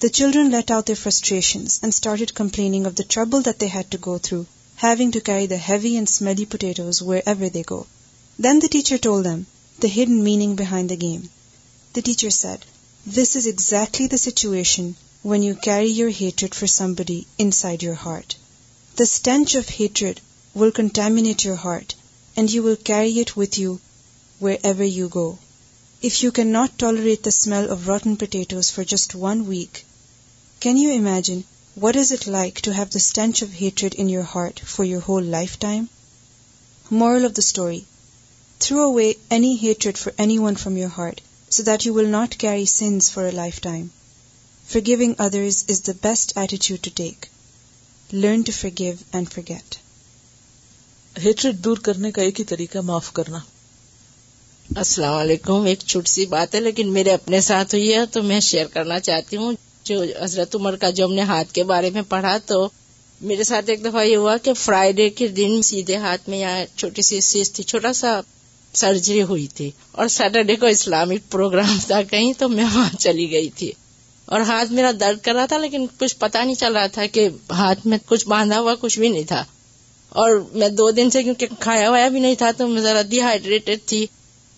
The 0.00 0.10
children 0.10 0.50
let 0.50 0.72
out 0.72 0.86
their 0.86 0.96
frustrations 0.96 1.78
and 1.82 1.94
started 1.94 2.34
complaining 2.34 2.84
of 2.84 2.96
the 2.96 3.04
trouble 3.04 3.42
that 3.42 3.60
they 3.60 3.68
had 3.68 3.90
to 3.92 3.98
go 3.98 4.18
through, 4.18 4.46
having 4.74 5.12
to 5.12 5.20
carry 5.20 5.46
the 5.46 5.56
heavy 5.56 5.96
and 5.96 6.08
smelly 6.08 6.46
potatoes 6.46 7.00
wherever 7.00 7.48
they 7.48 7.62
go. 7.62 7.86
Then 8.38 8.58
the 8.58 8.68
teacher 8.68 8.98
told 8.98 9.24
them 9.24 9.46
the 9.78 9.88
hidden 9.88 10.22
meaning 10.22 10.56
behind 10.56 10.88
the 10.88 10.96
game. 10.96 11.30
The 11.92 12.02
teacher 12.02 12.30
said, 12.30 12.64
"This 13.06 13.36
is 13.36 13.46
exactly 13.46 14.08
the 14.08 14.18
situation 14.18 14.96
when 15.22 15.44
you 15.44 15.54
carry 15.54 15.90
your 15.90 16.10
hatred 16.10 16.56
for 16.56 16.66
somebody 16.66 17.26
inside 17.38 17.84
your 17.84 18.00
heart. 18.06 18.34
The 18.96 19.06
stench 19.06 19.54
of 19.54 19.68
hatred 19.68 20.20
will 20.54 20.72
contaminate 20.72 21.44
your 21.44 21.54
heart, 21.54 21.94
and 22.36 22.50
you 22.50 22.64
will 22.64 22.88
carry 22.94 23.20
it 23.20 23.36
with 23.36 23.58
you 23.58 23.78
wherever 24.40 24.84
you 24.84 25.08
go. 25.08 25.36
If 26.06 26.16
you 26.22 26.30
can 26.30 26.48
not 26.52 26.76
tolerate 26.80 27.24
the 27.24 27.28
smell 27.28 27.68
of 27.70 27.86
rotten 27.88 28.14
potatoes 28.16 28.70
for 28.72 28.84
just 28.88 29.14
one 29.20 29.40
week 29.46 29.78
can 30.62 30.76
you 30.78 30.90
imagine 30.90 31.40
what 31.82 31.96
is 32.02 32.12
it 32.12 32.26
like 32.28 32.58
to 32.64 32.72
have 32.76 32.84
the 32.94 32.96
stench 32.98 33.42
of 33.44 33.60
hatred 33.60 33.94
in 33.98 34.10
your 34.10 34.24
heart 34.34 34.60
for 34.74 34.84
your 34.86 35.00
whole 35.08 35.26
life 35.30 35.56
time 35.64 35.84
moral 37.00 37.24
of 37.24 37.34
the 37.36 37.40
story 37.44 37.80
throw 38.58 38.82
away 38.96 39.12
any hatred 39.38 39.96
for 40.04 40.12
any 40.26 40.38
one 40.44 40.54
from 40.62 40.76
your 40.76 40.90
heart 40.98 41.20
so 41.54 41.62
that 41.66 41.86
you 41.86 41.94
will 41.94 42.08
not 42.10 42.36
carry 42.46 42.64
sins 42.76 43.10
for a 43.12 43.60
time 43.62 43.86
for 44.72 44.80
greater 44.88 45.92
best 46.02 46.36
attitude 46.68 46.88
learn 48.14 48.42
to 48.46 48.52
forgive 48.60 48.68
give 48.78 48.94
and 49.12 49.32
forget 49.48 49.74
hatred 51.24 51.62
دور 51.64 51.76
کرنے 51.88 52.10
کا 52.12 52.22
ایک 52.22 52.40
ہی 52.40 52.44
طریقہ 52.54 52.78
معاف 52.90 53.12
کرنا 53.12 53.38
السلام 54.76 55.12
علیکم 55.16 55.64
ایک 55.66 55.80
چھوٹی 55.88 56.10
سی 56.12 56.24
بات 56.30 56.54
ہے 56.54 56.60
لیکن 56.60 56.88
میرے 56.92 57.12
اپنے 57.14 57.40
ساتھ 57.40 57.74
ہوئی 57.74 57.92
ہے 57.94 58.04
تو 58.12 58.22
میں 58.22 58.38
شیئر 58.46 58.66
کرنا 58.72 58.98
چاہتی 59.00 59.36
ہوں 59.36 59.52
جو 59.84 60.00
حضرت 60.20 60.54
عمر 60.56 60.76
کا 60.80 60.90
جو 60.98 61.04
ہم 61.04 61.12
نے 61.14 61.22
ہاتھ 61.30 61.52
کے 61.54 61.62
بارے 61.70 61.90
میں 61.90 62.02
پڑھا 62.08 62.36
تو 62.46 62.68
میرے 63.30 63.44
ساتھ 63.50 63.70
ایک 63.70 63.84
دفعہ 63.84 64.02
یہ 64.04 64.16
ہوا 64.16 64.36
کہ 64.42 64.52
فرائیڈے 64.64 65.08
کے 65.20 65.28
دن 65.38 65.60
سیدھے 65.68 65.96
ہاتھ 66.02 66.28
میں 66.30 66.38
یہاں 66.38 66.64
چھوٹی 66.74 67.02
سی 67.02 67.20
سیز 67.28 67.52
تھی 67.52 67.64
چھوٹا 67.72 67.92
سا 68.02 68.20
سرجری 68.82 69.22
ہوئی 69.30 69.46
تھی 69.56 69.70
اور 69.92 70.08
سیٹرڈے 70.16 70.56
کو 70.60 70.66
اسلامک 70.76 71.30
پروگرام 71.32 71.76
تھا 71.86 72.02
کہیں 72.10 72.32
تو 72.38 72.48
میں 72.48 72.64
وہاں 72.74 72.88
چلی 72.98 73.30
گئی 73.30 73.48
تھی 73.58 73.70
اور 74.34 74.40
ہاتھ 74.48 74.72
میرا 74.72 74.90
درد 75.00 75.24
کر 75.24 75.34
رہا 75.34 75.46
تھا 75.54 75.58
لیکن 75.58 75.86
کچھ 76.00 76.16
پتا 76.18 76.44
نہیں 76.44 76.54
چل 76.64 76.76
رہا 76.76 76.86
تھا 76.98 77.06
کہ 77.12 77.28
ہاتھ 77.58 77.86
میں 77.86 77.98
کچھ 78.08 78.28
باندھا 78.28 78.60
ہوا 78.60 78.74
کچھ 78.80 78.98
بھی 78.98 79.08
نہیں 79.08 79.24
تھا 79.28 79.42
اور 80.20 80.36
میں 80.54 80.68
دو 80.82 80.90
دن 81.00 81.10
سے 81.10 81.22
کیونکہ 81.22 81.46
کھایا 81.60 81.88
ہوا 81.88 82.06
بھی 82.12 82.20
نہیں 82.20 82.34
تھا 82.44 82.50
تو 82.58 82.68
میں 82.68 82.82
ذرا 82.82 83.02
ڈی 83.08 83.20
ہائیڈریٹڈ 83.20 83.86
تھی 83.88 84.06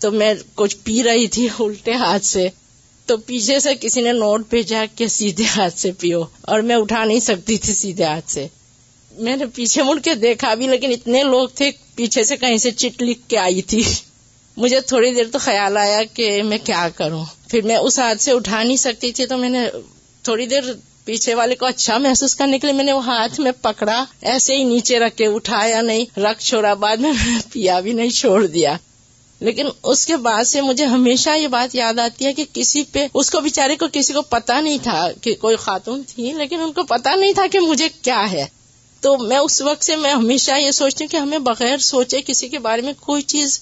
تو 0.01 0.11
میں 0.13 0.33
کچھ 0.55 0.77
پی 0.85 1.03
رہی 1.05 1.27
تھی 1.35 1.47
الٹے 1.61 1.93
ہاتھ 2.03 2.25
سے 2.25 2.49
تو 3.07 3.17
پیچھے 3.31 3.59
سے 3.61 3.75
کسی 3.81 4.01
نے 4.01 4.13
نوٹ 4.13 4.47
بھیجا 4.51 4.85
کہ 4.97 5.07
سیدھے 5.19 5.45
ہاتھ 5.57 5.79
سے 5.79 5.91
پیو 6.01 6.23
اور 6.53 6.61
میں 6.69 6.77
اٹھا 6.77 7.05
نہیں 7.05 7.21
سکتی 7.21 7.57
تھی 7.65 7.73
سیدھے 7.75 8.05
ہاتھ 8.05 8.31
سے 8.31 8.47
میں 9.27 9.37
نے 9.37 9.47
پیچھے 9.55 9.83
مڑ 9.83 9.99
کے 10.05 10.15
دیکھا 10.23 10.53
بھی 10.61 10.67
لیکن 10.67 10.93
اتنے 10.93 11.23
لوگ 11.25 11.49
تھے 11.55 11.71
پیچھے 11.95 12.25
سے 12.25 12.37
کہیں 12.37 12.57
سے 12.67 12.71
چٹ 12.83 13.03
لکھ 13.03 13.29
کے 13.29 13.39
آئی 13.39 13.63
تھی 13.73 13.83
مجھے 14.57 14.81
تھوڑی 14.89 15.13
دیر 15.15 15.25
تو 15.33 15.39
خیال 15.39 15.77
آیا 15.79 16.03
کہ 16.15 16.31
میں 16.43 16.59
کیا 16.65 16.89
کروں 16.97 17.25
پھر 17.49 17.63
میں 17.67 17.77
اس 17.77 17.99
ہاتھ 17.99 18.23
سے 18.23 18.33
اٹھا 18.33 18.63
نہیں 18.63 18.77
سکتی 18.87 19.11
تھی 19.19 19.27
تو 19.27 19.37
میں 19.39 19.49
نے 19.49 19.69
تھوڑی 20.25 20.47
دیر 20.47 20.73
پیچھے 21.05 21.35
والے 21.35 21.55
کو 21.61 21.67
اچھا 21.67 21.97
محسوس 22.07 22.35
کرنے 22.37 22.59
کے 22.59 22.67
لیے 22.67 22.77
میں 22.77 22.85
نے 22.85 22.93
وہ 22.93 23.05
ہاتھ 23.07 23.41
میں 23.41 23.53
پکڑا 23.63 24.05
ایسے 24.33 24.57
ہی 24.57 24.65
نیچے 24.65 24.99
رکھ 24.99 25.17
کے 25.17 25.27
اٹھایا 25.37 25.81
نہیں 25.83 26.19
رکھ 26.21 26.43
چھوڑا 26.45 26.75
بعد 26.85 26.97
میں 27.07 27.13
پیا 27.53 27.81
بھی 27.87 27.93
نہیں 27.93 28.11
چھوڑ 28.21 28.47
دیا 28.47 28.77
لیکن 29.46 29.66
اس 29.90 30.05
کے 30.07 30.16
بعد 30.24 30.44
سے 30.44 30.61
مجھے 30.62 30.85
ہمیشہ 30.87 31.37
یہ 31.37 31.48
بات 31.53 31.74
یاد 31.74 31.98
آتی 31.98 32.26
ہے 32.26 32.33
کہ 32.40 32.44
کسی 32.53 32.83
پہ 32.92 33.07
اس 33.20 33.31
کو 33.31 33.40
بےچارے 33.40 33.76
کو 33.83 33.87
کسی 33.92 34.12
کو 34.12 34.22
پتا 34.35 34.61
نہیں 34.61 34.79
تھا 34.83 35.07
کہ 35.22 35.35
کوئی 35.40 35.57
خاتون 35.66 36.03
تھی 36.09 36.33
لیکن 36.38 36.61
ان 36.61 36.72
کو 36.72 36.83
پتا 36.90 37.14
نہیں 37.14 37.33
تھا 37.38 37.46
کہ 37.53 37.61
مجھے 37.61 37.88
کیا 38.00 38.24
ہے 38.33 38.44
تو 39.07 39.16
میں 39.18 39.38
اس 39.38 39.61
وقت 39.68 39.85
سے 39.85 39.96
میں 39.96 40.12
ہمیشہ 40.12 40.59
یہ 40.59 40.70
سوچتی 40.81 41.05
ہوں 41.05 41.11
کہ 41.11 41.16
ہمیں 41.16 41.38
بغیر 41.50 41.76
سوچے 41.88 42.20
کسی 42.26 42.48
کے 42.48 42.59
بارے 42.68 42.83
میں 42.88 42.92
کوئی 43.00 43.22
چیز 43.35 43.59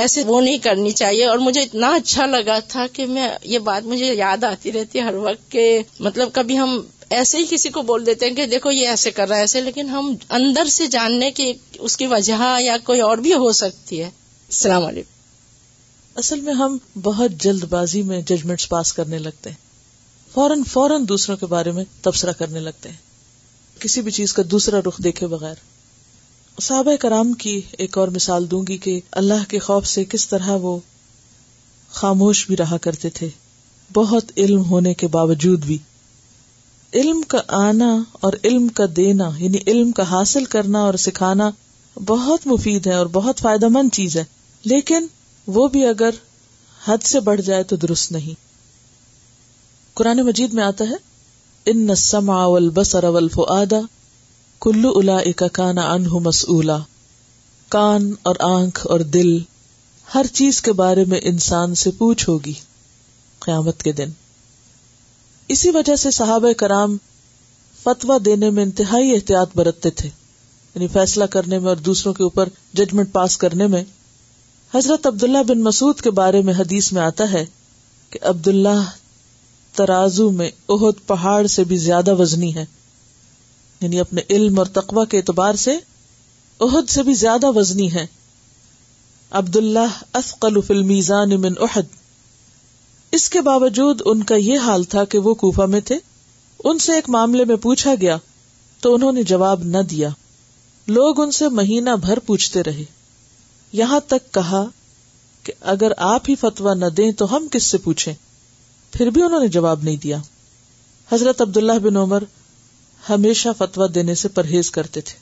ایسے 0.00 0.22
وہ 0.26 0.40
نہیں 0.40 0.58
کرنی 0.64 0.90
چاہیے 1.00 1.24
اور 1.26 1.38
مجھے 1.44 1.60
اتنا 1.62 1.92
اچھا 1.94 2.26
لگا 2.34 2.58
تھا 2.68 2.86
کہ 2.92 3.06
میں 3.06 3.28
یہ 3.52 3.58
بات 3.70 3.86
مجھے 3.92 4.14
یاد 4.14 4.44
آتی 4.44 4.72
رہتی 4.72 4.98
ہے 4.98 5.04
ہر 5.04 5.14
وقت 5.24 5.50
کہ 5.52 5.64
مطلب 6.08 6.32
کبھی 6.32 6.58
ہم 6.58 6.80
ایسے 7.18 7.38
ہی 7.38 7.44
کسی 7.50 7.68
کو 7.76 7.82
بول 7.90 8.06
دیتے 8.06 8.26
ہیں 8.26 8.34
کہ 8.36 8.46
دیکھو 8.46 8.70
یہ 8.72 8.88
ایسے 8.88 9.10
کر 9.10 9.28
رہا 9.28 9.36
ہے 9.36 9.40
ایسے 9.42 9.60
لیکن 9.60 9.88
ہم 9.90 10.14
اندر 10.40 10.68
سے 10.76 10.86
جاننے 10.98 11.30
کی 11.40 11.52
اس 11.78 11.96
کی 11.96 12.06
وجہ 12.06 12.56
یا 12.62 12.76
کوئی 12.84 13.00
اور 13.08 13.18
بھی 13.28 13.32
ہو 13.44 13.52
سکتی 13.64 14.02
ہے 14.02 14.10
السلام 14.52 14.84
علیکم 14.84 16.18
اصل 16.20 16.40
میں 16.44 16.52
ہم 16.58 16.76
بہت 17.02 17.30
جلد 17.40 17.64
بازی 17.70 18.00
میں 18.10 18.20
ججمنٹ 18.28 18.68
پاس 18.68 18.92
کرنے 18.98 19.18
لگتے 19.18 19.50
ہیں 19.50 19.56
فوراً 20.34 20.62
فوراً 20.70 21.02
دوسروں 21.08 21.36
کے 21.36 21.46
بارے 21.46 21.72
میں 21.78 21.82
تبصرہ 22.02 22.32
کرنے 22.38 22.60
لگتے 22.60 22.88
ہیں 22.88 23.80
کسی 23.82 24.02
بھی 24.02 24.10
چیز 24.18 24.32
کا 24.38 24.42
دوسرا 24.50 24.78
رخ 24.86 24.98
دیکھے 25.04 25.26
بغیر 25.34 25.54
صحابہ 26.60 26.94
کرام 27.00 27.32
کی 27.42 27.60
ایک 27.84 27.98
اور 27.98 28.08
مثال 28.14 28.50
دوں 28.50 28.62
گی 28.68 28.76
کہ 28.86 28.98
اللہ 29.22 29.44
کے 29.48 29.58
خوف 29.66 29.86
سے 29.88 30.04
کس 30.14 30.26
طرح 30.28 30.56
وہ 30.62 30.76
خاموش 32.00 32.46
بھی 32.46 32.56
رہا 32.62 32.76
کرتے 32.88 33.10
تھے 33.20 33.28
بہت 34.00 34.32
علم 34.36 34.64
ہونے 34.70 34.94
کے 35.02 35.06
باوجود 35.18 35.64
بھی 35.66 35.78
علم 37.02 37.20
کا 37.34 37.40
آنا 37.62 37.90
اور 38.26 38.32
علم 38.42 38.68
کا 38.80 38.86
دینا 38.96 39.28
یعنی 39.44 39.58
علم 39.66 39.92
کا 40.00 40.08
حاصل 40.16 40.44
کرنا 40.58 40.82
اور 40.88 40.94
سکھانا 41.08 41.50
بہت 42.14 42.46
مفید 42.46 42.86
ہے 42.86 42.92
اور 43.02 43.06
بہت 43.20 43.38
فائدہ 43.46 43.68
مند 43.76 43.94
چیز 43.94 44.16
ہے 44.16 44.24
لیکن 44.66 45.06
وہ 45.54 45.66
بھی 45.74 45.84
اگر 45.86 46.14
حد 46.86 47.02
سے 47.06 47.20
بڑھ 47.26 47.40
جائے 47.44 47.62
تو 47.72 47.76
درست 47.82 48.12
نہیں 48.12 48.34
قرآن 49.98 50.20
مجید 50.26 50.54
میں 50.54 50.64
آتا 50.64 50.84
ہے 50.90 51.06
اناول 51.72 52.68
بس 52.74 52.94
ارول 52.96 53.28
کلو 54.62 54.92
الا 54.98 55.16
اکا 55.16 55.48
کانا 55.58 55.90
انہوں 55.92 56.20
مسولا 56.20 56.76
کان 57.68 58.10
اور 58.30 58.36
آنکھ 58.50 58.86
اور 58.90 59.00
دل 59.16 59.36
ہر 60.14 60.26
چیز 60.34 60.60
کے 60.62 60.72
بارے 60.72 61.04
میں 61.08 61.20
انسان 61.30 61.74
سے 61.82 61.90
پوچھ 61.98 62.28
ہوگی 62.28 62.52
قیامت 63.46 63.82
کے 63.82 63.92
دن 63.92 64.10
اسی 65.54 65.70
وجہ 65.74 65.96
سے 65.96 66.10
صاحب 66.10 66.44
کرام 66.58 66.96
فتوا 67.82 68.16
دینے 68.24 68.50
میں 68.50 68.62
انتہائی 68.62 69.14
احتیاط 69.14 69.56
برتتے 69.56 69.90
تھے 70.00 70.08
یعنی 70.74 70.86
فیصلہ 70.92 71.24
کرنے 71.36 71.58
میں 71.58 71.68
اور 71.68 71.76
دوسروں 71.90 72.12
کے 72.14 72.22
اوپر 72.22 72.48
ججمنٹ 72.78 73.12
پاس 73.12 73.36
کرنے 73.44 73.66
میں 73.74 73.82
حضرت 74.74 75.06
عبداللہ 75.06 75.42
بن 75.48 75.60
مسعود 75.64 76.00
کے 76.06 76.10
بارے 76.16 76.40
میں 76.46 76.54
حدیث 76.58 76.92
میں 76.92 77.00
آتا 77.02 77.30
ہے 77.32 77.44
کہ 78.10 78.18
عبداللہ 78.28 78.80
ترازو 79.76 80.30
میں 80.40 80.48
اہد 80.74 81.06
پہاڑ 81.06 81.46
سے 81.52 81.64
بھی 81.70 81.76
زیادہ 81.84 82.14
وزنی 82.20 82.54
ہے 82.54 82.64
یعنی 83.80 84.00
اپنے 84.00 84.22
علم 84.36 84.58
اور 84.58 84.66
تقوی 84.78 85.04
کے 85.10 85.16
اعتبار 85.18 85.54
سے 85.66 85.76
احد 86.66 86.90
سے 86.90 87.02
بھی 87.02 87.14
زیادہ 87.22 87.50
وزنی 87.58 87.92
ہے 87.94 88.06
عبداللہ 89.40 89.86
اثقل 90.20 90.60
فی 90.66 90.74
المیزان 90.74 91.40
من 91.40 91.54
احد 91.68 91.96
اس 93.18 93.28
کے 93.30 93.40
باوجود 93.48 94.02
ان 94.12 94.22
کا 94.30 94.34
یہ 94.36 94.58
حال 94.68 94.84
تھا 94.94 95.04
کہ 95.14 95.18
وہ 95.26 95.34
کوفہ 95.44 95.66
میں 95.74 95.80
تھے 95.90 95.98
ان 96.64 96.78
سے 96.86 96.92
ایک 96.94 97.10
معاملے 97.16 97.44
میں 97.52 97.56
پوچھا 97.68 97.94
گیا 98.00 98.16
تو 98.80 98.94
انہوں 98.94 99.12
نے 99.12 99.22
جواب 99.32 99.62
نہ 99.76 99.82
دیا 99.90 100.08
لوگ 100.96 101.20
ان 101.20 101.30
سے 101.40 101.48
مہینہ 101.60 101.90
بھر 102.04 102.18
پوچھتے 102.26 102.62
رہے 102.64 102.84
یہاں 103.72 104.00
تک 104.08 104.32
کہا 104.34 104.64
کہ 105.44 105.52
اگر 105.72 105.92
آپ 106.12 106.28
ہی 106.28 106.34
فتوا 106.40 106.74
نہ 106.74 106.86
دیں 106.96 107.10
تو 107.18 107.34
ہم 107.36 107.46
کس 107.52 107.64
سے 107.70 107.78
پوچھیں 107.84 108.12
پھر 108.92 109.10
بھی 109.16 109.22
انہوں 109.22 109.40
نے 109.40 109.48
جواب 109.56 109.82
نہیں 109.82 109.96
دیا 110.02 110.18
حضرت 111.12 111.40
عبد 111.42 111.56
اللہ 111.56 111.78
بن 111.82 111.96
عمر 111.96 112.22
ہمیشہ 113.08 113.48
فتوا 113.58 113.86
دینے 113.94 114.14
سے 114.24 114.28
پرہیز 114.28 114.70
کرتے 114.70 115.00
تھے 115.10 115.18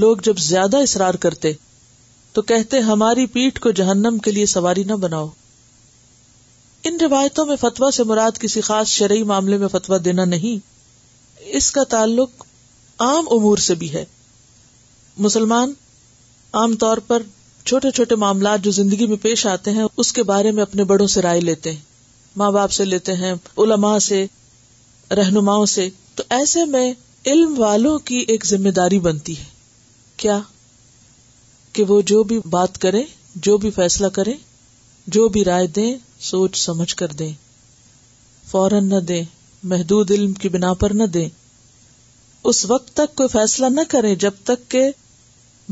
لوگ 0.00 0.16
جب 0.24 0.36
زیادہ 0.42 0.76
اصرار 0.82 1.14
کرتے 1.24 1.52
تو 2.32 2.42
کہتے 2.42 2.78
ہماری 2.88 3.26
پیٹ 3.34 3.58
کو 3.60 3.70
جہنم 3.80 4.18
کے 4.24 4.30
لیے 4.30 4.46
سواری 4.54 4.84
نہ 4.84 4.92
بناؤ 5.02 5.28
ان 6.88 6.96
روایتوں 7.00 7.44
میں 7.46 7.56
فتوا 7.60 7.90
سے 7.98 8.04
مراد 8.04 8.38
کسی 8.40 8.60
خاص 8.60 8.88
شرعی 8.90 9.22
معاملے 9.28 9.56
میں 9.58 9.68
فتوا 9.72 9.96
دینا 10.04 10.24
نہیں 10.24 10.58
اس 11.56 11.70
کا 11.72 11.84
تعلق 11.90 12.44
عام 13.04 13.28
امور 13.36 13.58
سے 13.68 13.74
بھی 13.74 13.92
ہے 13.92 14.04
مسلمان 15.26 15.72
عام 16.60 16.74
طور 16.80 16.96
پر 17.06 17.22
چھوٹے 17.66 17.90
چھوٹے 17.94 18.14
معاملات 18.22 18.64
جو 18.64 18.70
زندگی 18.76 19.06
میں 19.10 19.16
پیش 19.22 19.44
آتے 19.52 19.70
ہیں 19.76 19.84
اس 20.02 20.12
کے 20.16 20.22
بارے 20.30 20.50
میں 20.56 20.62
اپنے 20.62 20.84
بڑوں 20.90 21.06
سے 21.14 21.20
رائے 21.22 21.40
لیتے 21.40 21.70
ہیں 21.72 21.80
ماں 22.42 22.50
باپ 22.56 22.70
سے 22.72 22.84
لیتے 22.84 23.12
ہیں 23.22 23.32
علما 23.62 23.98
سے 24.08 24.24
رہنماؤں 25.18 25.64
سے 25.72 25.88
تو 26.16 26.22
ایسے 26.38 26.64
میں 26.74 26.84
علم 27.32 27.54
والوں 27.58 27.98
کی 28.10 28.18
ایک 28.34 28.46
ذمہ 28.46 28.70
داری 28.76 28.98
بنتی 29.06 29.38
ہے 29.38 29.44
کیا 30.22 30.38
کہ 31.76 31.84
وہ 31.88 32.00
جو 32.12 32.22
بھی 32.32 32.38
بات 32.50 32.78
کریں 32.84 33.02
جو 33.46 33.56
بھی 33.64 33.70
فیصلہ 33.80 34.06
کریں 34.18 34.34
جو 35.16 35.28
بھی 35.36 35.44
رائے 35.44 35.66
دیں 35.78 35.94
سوچ 36.30 36.56
سمجھ 36.64 36.94
کر 37.00 37.12
دیں 37.22 37.32
فوراً 38.50 38.88
نہ 38.88 39.00
دیں 39.08 39.22
محدود 39.72 40.10
علم 40.18 40.32
کی 40.44 40.48
بنا 40.58 40.72
پر 40.84 40.90
نہ 41.02 41.06
دیں 41.16 41.28
اس 42.52 42.64
وقت 42.70 42.92
تک 43.02 43.14
کوئی 43.20 43.28
فیصلہ 43.32 43.66
نہ 43.80 43.86
کریں 43.96 44.14
جب 44.26 44.38
تک 44.52 44.70
کہ 44.70 44.84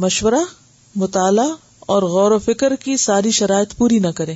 مشورہ 0.07 0.43
مطالعہ 1.01 1.55
اور 1.93 2.03
غور 2.15 2.31
و 2.31 2.39
فکر 2.45 2.75
کی 2.85 2.97
ساری 3.05 3.31
شرائط 3.41 3.77
پوری 3.77 3.99
نہ 3.99 4.09
کرے 4.17 4.35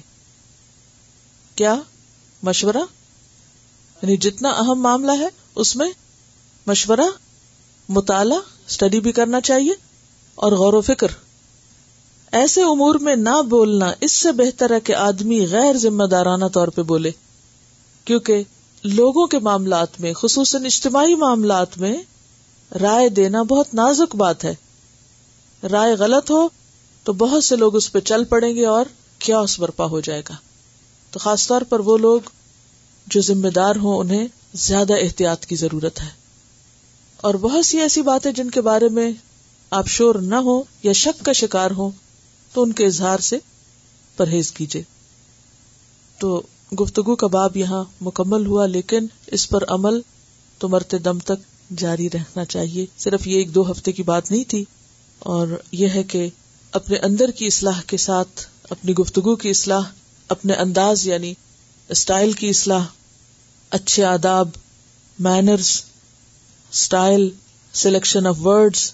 کیا 1.56 1.74
مشورہ 2.46 2.78
یعنی 4.02 4.16
جتنا 4.28 4.50
اہم 4.60 4.80
معاملہ 4.82 5.12
ہے 5.20 5.28
اس 5.64 5.74
میں 5.76 5.88
مشورہ 6.66 7.06
مطالعہ 7.96 8.38
اسٹڈی 8.68 9.00
بھی 9.00 9.12
کرنا 9.18 9.40
چاہیے 9.50 9.72
اور 10.44 10.52
غور 10.62 10.74
و 10.74 10.80
فکر 10.90 11.10
ایسے 12.40 12.62
امور 12.70 12.94
میں 13.04 13.14
نہ 13.16 13.40
بولنا 13.50 13.90
اس 14.06 14.12
سے 14.12 14.32
بہتر 14.42 14.74
ہے 14.74 14.80
کہ 14.84 14.94
آدمی 14.94 15.44
غیر 15.50 15.76
ذمہ 15.86 16.04
دارانہ 16.10 16.44
طور 16.52 16.68
پہ 16.76 16.82
بولے 16.92 17.10
کیونکہ 18.04 18.42
لوگوں 18.84 19.26
کے 19.26 19.38
معاملات 19.46 20.00
میں 20.00 20.12
خصوصاً 20.22 20.64
اجتماعی 20.66 21.14
معاملات 21.22 21.78
میں 21.78 21.94
رائے 22.80 23.08
دینا 23.20 23.42
بہت 23.52 23.74
نازک 23.74 24.16
بات 24.16 24.44
ہے 24.44 24.54
رائے 25.72 25.94
غلط 25.98 26.30
ہو 26.30 26.46
تو 27.04 27.12
بہت 27.18 27.44
سے 27.44 27.56
لوگ 27.56 27.76
اس 27.76 27.90
پہ 27.92 28.00
چل 28.10 28.24
پڑیں 28.28 28.54
گے 28.54 28.64
اور 28.66 28.86
کیا 29.26 29.38
اس 29.38 29.58
برپا 29.60 29.84
ہو 29.90 30.00
جائے 30.08 30.22
گا 30.28 30.34
تو 31.10 31.18
خاص 31.18 31.46
طور 31.48 31.62
پر 31.68 31.80
وہ 31.84 31.96
لوگ 31.98 32.28
جو 33.14 33.20
ذمہ 33.22 33.48
دار 33.54 33.76
ہوں 33.82 33.98
انہیں 33.98 34.26
زیادہ 34.66 34.94
احتیاط 35.02 35.46
کی 35.46 35.56
ضرورت 35.56 36.00
ہے 36.02 36.08
اور 37.26 37.34
بہت 37.40 37.64
سی 37.66 37.80
ایسی 37.80 38.02
باتیں 38.02 38.30
جن 38.32 38.50
کے 38.50 38.60
بارے 38.60 38.88
میں 38.98 39.10
آپ 39.78 39.88
شور 39.88 40.14
نہ 40.22 40.34
ہو 40.48 40.62
یا 40.82 40.92
شک 41.02 41.24
کا 41.24 41.32
شکار 41.42 41.70
ہو 41.76 41.90
تو 42.52 42.62
ان 42.62 42.72
کے 42.72 42.86
اظہار 42.86 43.18
سے 43.28 43.38
پرہیز 44.16 44.50
کیجیے 44.52 44.82
تو 46.18 46.40
گفتگو 46.80 47.16
کا 47.16 47.26
باب 47.32 47.56
یہاں 47.56 47.82
مکمل 48.00 48.46
ہوا 48.46 48.66
لیکن 48.66 49.06
اس 49.36 49.48
پر 49.48 49.64
عمل 49.72 50.00
تو 50.58 50.68
مرتے 50.68 50.98
دم 50.98 51.18
تک 51.26 51.40
جاری 51.78 52.08
رہنا 52.14 52.44
چاہیے 52.44 52.84
صرف 52.98 53.26
یہ 53.28 53.36
ایک 53.36 53.54
دو 53.54 53.70
ہفتے 53.70 53.92
کی 53.92 54.02
بات 54.02 54.30
نہیں 54.30 54.44
تھی 54.50 54.64
اور 55.32 55.48
یہ 55.72 55.88
ہے 55.94 56.02
کہ 56.12 56.28
اپنے 56.78 56.96
اندر 57.06 57.30
کی 57.36 57.46
اصلاح 57.46 57.80
کے 57.86 57.96
ساتھ 58.04 58.44
اپنی 58.70 58.92
گفتگو 58.98 59.34
کی 59.42 59.50
اصلاح 59.50 59.82
اپنے 60.34 60.54
انداز 60.64 61.06
یعنی 61.06 61.32
اسٹائل 61.96 62.32
کی 62.40 62.48
اصلاح 62.50 62.84
اچھے 63.78 64.04
آداب 64.04 64.48
manners 65.26 65.70
style 66.72 67.28
selection 67.82 68.26
of 68.26 68.46
words 68.46 68.90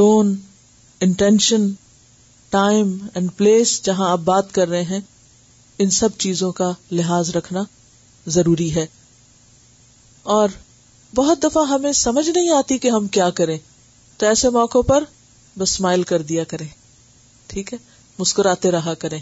tone 0.00 0.34
intention 1.06 1.68
time 2.50 2.96
and 3.14 3.30
place 3.36 3.80
جہاں 3.84 4.10
آپ 4.10 4.20
بات 4.24 4.52
کر 4.54 4.68
رہے 4.68 4.82
ہیں 4.90 5.00
ان 5.84 5.90
سب 6.00 6.16
چیزوں 6.18 6.50
کا 6.60 6.70
لحاظ 6.90 7.30
رکھنا 7.36 7.62
ضروری 8.36 8.74
ہے 8.74 8.86
اور 10.36 10.48
بہت 11.14 11.42
دفعہ 11.42 11.64
ہمیں 11.68 11.92
سمجھ 12.02 12.28
نہیں 12.28 12.48
آتی 12.58 12.78
کہ 12.78 12.88
ہم 12.90 13.06
کیا 13.16 13.28
کریں 13.40 13.58
تو 14.18 14.26
ایسے 14.26 14.48
موقعوں 14.50 14.82
پر 14.88 15.04
بس 15.58 15.72
اسمائل 15.72 16.02
کر 16.10 16.22
دیا 16.30 16.44
کریں 16.48 16.66
ٹھیک 17.48 17.72
ہے 17.72 17.78
مسکراتے 18.18 18.70
رہا 18.70 18.94
کریں 19.04 19.18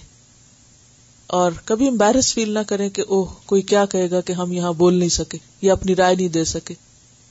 اور 1.39 1.53
کبھی 1.65 1.89
امبیرس 1.89 2.33
فیل 2.35 2.51
نہ 2.55 2.59
کریں 2.69 2.89
کہ 2.97 3.03
اوہ 3.09 3.25
کوئی 3.47 3.63
کیا 3.73 3.85
کہے 3.93 4.11
گا 4.11 4.21
کہ 4.27 4.33
ہم 4.41 4.53
یہاں 4.53 4.73
بول 4.81 4.95
نہیں 4.95 5.09
سکے 5.17 5.39
یا 5.63 5.73
اپنی 5.73 5.95
رائے 5.97 6.15
نہیں 6.15 6.29
دے 6.37 6.45
سکے 6.55 6.75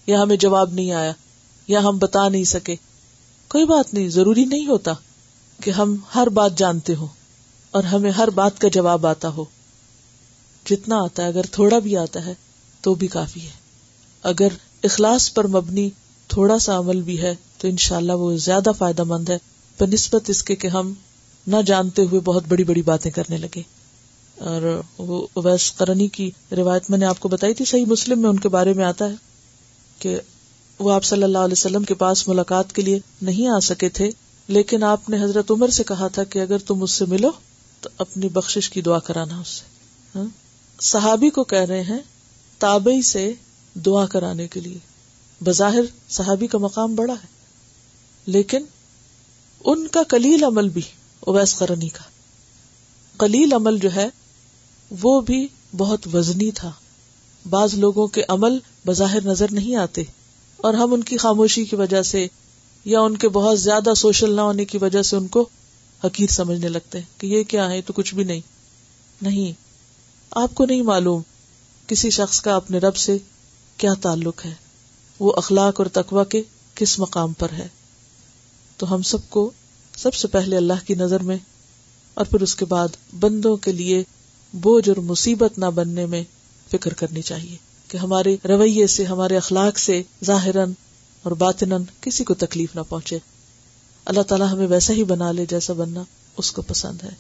یا 0.08 0.22
ہمیں 0.22 0.36
جواب 0.46 0.74
نہیں 0.74 0.92
آیا 1.02 1.12
یا 1.68 1.80
ہم 1.88 1.98
بتا 1.98 2.28
نہیں 2.30 2.44
سکے 2.54 2.76
کوئی 3.56 3.66
بات 3.66 3.94
نہیں 3.94 4.08
ضروری 4.16 4.46
نہیں 4.54 4.68
ہوتا 4.68 4.94
کہ 5.64 5.72
ہم 5.80 5.96
ہر 6.16 6.30
بات 6.40 6.58
جانتے 6.58 6.96
ہو 7.00 7.08
اور 7.78 7.84
ہمیں 7.92 8.12
ہر 8.18 8.30
بات 8.40 8.60
کا 8.62 8.68
جواب 8.74 9.06
آتا 9.08 9.30
ہو 9.38 9.46
جتنا 10.70 10.98
آتا 11.04 11.24
ہے 11.24 11.28
اگر 11.28 11.46
تھوڑا 11.52 11.80
بھی 11.88 11.96
آتا 11.98 12.26
ہے 12.26 12.34
تو 12.82 12.94
بھی 13.04 13.08
کافی 13.18 13.42
ہے 13.42 13.52
اگر 14.34 14.54
اخلاص 14.90 15.34
پر 15.34 15.48
مبنی 15.58 15.90
تھوڑا 16.34 16.58
سا 16.66 16.78
عمل 16.80 17.02
بھی 17.08 17.22
ہے 17.22 17.34
تو 17.62 17.68
ان 17.68 17.76
شاء 17.84 17.96
اللہ 17.96 18.20
وہ 18.22 18.36
زیادہ 18.44 18.70
فائدہ 18.78 19.04
مند 19.08 19.28
ہے 19.30 19.38
بہ 19.80 19.86
نسبت 19.94 20.30
اس 20.30 20.42
کے 20.44 20.68
ہم 20.74 20.94
نہ 21.54 21.58
جانتے 21.66 22.02
ہوئے 22.12 22.20
بہت 22.30 22.44
بڑی 22.50 22.64
بڑی 22.70 22.82
باتیں 22.86 23.10
کرنے 23.18 23.38
لگے 23.38 23.62
اور 24.52 24.62
وہ 25.10 25.20
اویس 25.42 25.72
کرنی 25.82 26.08
کی 26.16 26.30
روایت 26.60 26.88
میں 26.88 26.90
میں 26.90 26.98
نے 27.04 27.06
آپ 27.10 27.20
کو 27.26 27.30
بتائی 27.34 27.54
تھی 27.60 27.66
صحیح 27.74 27.86
مسلم 27.88 28.26
ان 28.30 28.40
کے 28.46 28.50
بارے 28.56 28.74
میں 28.80 28.86
آتا 28.86 29.10
ہے 29.10 29.16
کہ 30.06 30.16
وہ 30.86 30.92
آپ 30.94 31.04
صلی 31.10 31.24
اللہ 31.24 31.46
علیہ 31.50 31.58
وسلم 31.60 31.84
کے 31.92 31.96
پاس 32.04 32.28
ملاقات 32.28 32.74
کے 32.76 32.82
لیے 32.88 33.00
نہیں 33.30 33.48
آ 33.56 33.60
سکے 33.70 33.90
تھے 34.00 34.10
لیکن 34.58 34.84
آپ 34.94 35.10
نے 35.10 35.22
حضرت 35.24 35.52
عمر 35.58 35.70
سے 35.80 35.84
کہا 35.92 36.08
تھا 36.18 36.24
کہ 36.34 36.40
اگر 36.46 36.66
تم 36.72 36.82
اس 36.88 36.92
سے 37.02 37.06
ملو 37.12 37.32
تو 37.82 37.90
اپنی 38.08 38.30
بخش 38.40 38.70
کی 38.70 38.82
دعا 38.90 38.98
کرانا 39.10 39.40
اس 39.42 39.54
سے 39.58 40.18
ہاں؟ 40.18 40.26
صحابی 40.94 41.30
کو 41.38 41.44
کہہ 41.54 41.66
رہے 41.74 41.84
ہیں 41.92 42.00
تابئی 42.66 43.02
سے 43.12 43.28
دعا 43.86 44.06
کرانے 44.16 44.48
کے 44.56 44.60
لیے 44.66 44.78
بظاہر 45.46 45.86
صحابی 46.16 46.48
کا 46.48 46.58
مقام 46.64 46.94
بڑا 46.96 47.14
ہے 47.24 47.32
لیکن 48.36 48.66
ان 49.72 49.88
کا 49.96 50.04
کلیل 50.10 50.44
عمل 50.44 50.70
بھی 50.78 50.82
اویس 51.32 51.54
کرنی 51.62 51.88
کا 51.98 52.04
کلیل 53.20 53.54
عمل 53.54 53.78
جو 53.80 53.94
ہے 53.96 54.08
وہ 55.02 55.20
بھی 55.32 55.46
بہت 55.78 56.08
وزنی 56.14 56.50
تھا 56.62 56.72
بعض 57.50 57.74
لوگوں 57.84 58.08
کے 58.18 58.24
عمل 58.36 58.58
بظاہر 58.86 59.26
نظر 59.26 59.52
نہیں 59.60 59.76
آتے 59.86 60.04
اور 60.68 60.74
ہم 60.82 60.94
ان 60.94 61.04
کی 61.10 61.18
خاموشی 61.26 61.64
کی 61.66 61.76
وجہ 61.76 62.02
سے 62.12 62.26
یا 62.94 63.00
ان 63.08 63.18
کے 63.24 63.30
بہت 63.40 63.60
زیادہ 63.60 63.94
سوشل 63.98 64.36
نہ 64.36 64.42
ہونے 64.50 64.66
کی 64.72 64.78
وجہ 64.86 65.02
سے 65.10 65.16
ان 65.16 65.28
کو 65.36 65.48
حقیر 66.04 66.30
سمجھنے 66.32 66.70
لگتے 66.70 67.00
ہیں 67.00 67.20
کہ 67.20 67.28
یہ 67.28 67.44
کیا 67.56 67.70
ہے 67.72 67.82
تو 67.90 67.94
کچھ 68.02 68.14
بھی 68.16 68.24
نہیں 68.32 68.42
نہیں 69.30 69.52
آپ 70.46 70.56
کو 70.56 70.66
نہیں 70.66 70.82
معلوم 70.92 71.22
کسی 71.88 72.10
شخص 72.20 72.42
کا 72.42 72.56
اپنے 72.56 72.78
رب 72.88 72.96
سے 73.06 73.18
کیا 73.84 73.94
تعلق 74.02 74.46
ہے 74.46 74.54
وہ 75.20 75.34
اخلاق 75.38 75.80
اور 75.82 75.86
تقوا 75.94 76.24
کے 76.30 76.42
کس 76.76 76.98
مقام 77.00 77.34
پر 77.40 77.52
ہے 77.58 77.68
تو 78.78 78.94
ہم 78.94 79.02
سب 79.12 79.30
کو 79.30 79.50
سب 79.98 80.14
سے 80.16 80.28
پہلے 80.28 80.58
اللہ 80.58 80.86
کی 80.88 80.96
نظر 81.00 81.24
میں 81.24 81.38
اور 82.22 82.26
پھر 82.30 82.42
اس 82.42 82.56
کے 82.56 82.66
بعد 82.70 82.96
بندوں 83.20 83.56
کے 83.66 83.72
لیے 83.72 84.04
بوجھ 84.64 84.88
اور 84.90 84.98
مصیبت 85.12 85.58
نہ 85.60 85.66
بننے 85.76 86.06
میں 86.06 86.24
فکر 86.72 86.94
کرنی 86.98 87.22
چاہیے 87.22 87.56
کہ 87.88 87.98
ہمارے 87.98 88.36
رویے 88.50 88.88
سے 88.96 89.04
ہمارے 89.06 89.38
اخلاق 89.38 89.78
سے 89.80 90.02
ظاہر 90.26 90.56
اور 90.60 91.32
باطن 91.44 91.72
کسی 92.02 92.24
کو 92.30 92.34
تکلیف 92.44 92.76
نہ 92.76 92.82
پہنچے 92.90 93.18
اللہ 94.12 94.22
تعالیٰ 94.30 94.48
ہمیں 94.52 94.68
ویسا 94.70 94.94
ہی 94.94 95.04
بنا 95.12 95.32
لے 95.32 95.46
جیسا 95.50 95.74
بننا 95.74 96.02
اس 96.38 96.52
کو 96.52 96.62
پسند 96.68 97.04
ہے 97.04 97.12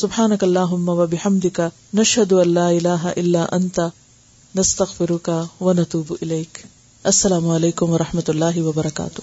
سبحانک 0.00 0.44
اللہ 0.44 0.74
بحمد 1.10 1.46
کا 1.54 1.68
نشد 2.00 2.32
اللہ 2.40 2.60
اللہ 2.76 3.06
اللہ 3.16 3.54
انتا 3.58 3.88
دستخرو 4.60 5.16
کا 5.26 5.38
و 5.60 5.72
نتوب 5.78 6.06
علیک 6.22 6.58
السلام 7.12 7.48
علیکم 7.58 7.90
ورحمۃ 7.92 8.30
اللہ 8.34 8.58
وبرکاتہ 8.68 9.22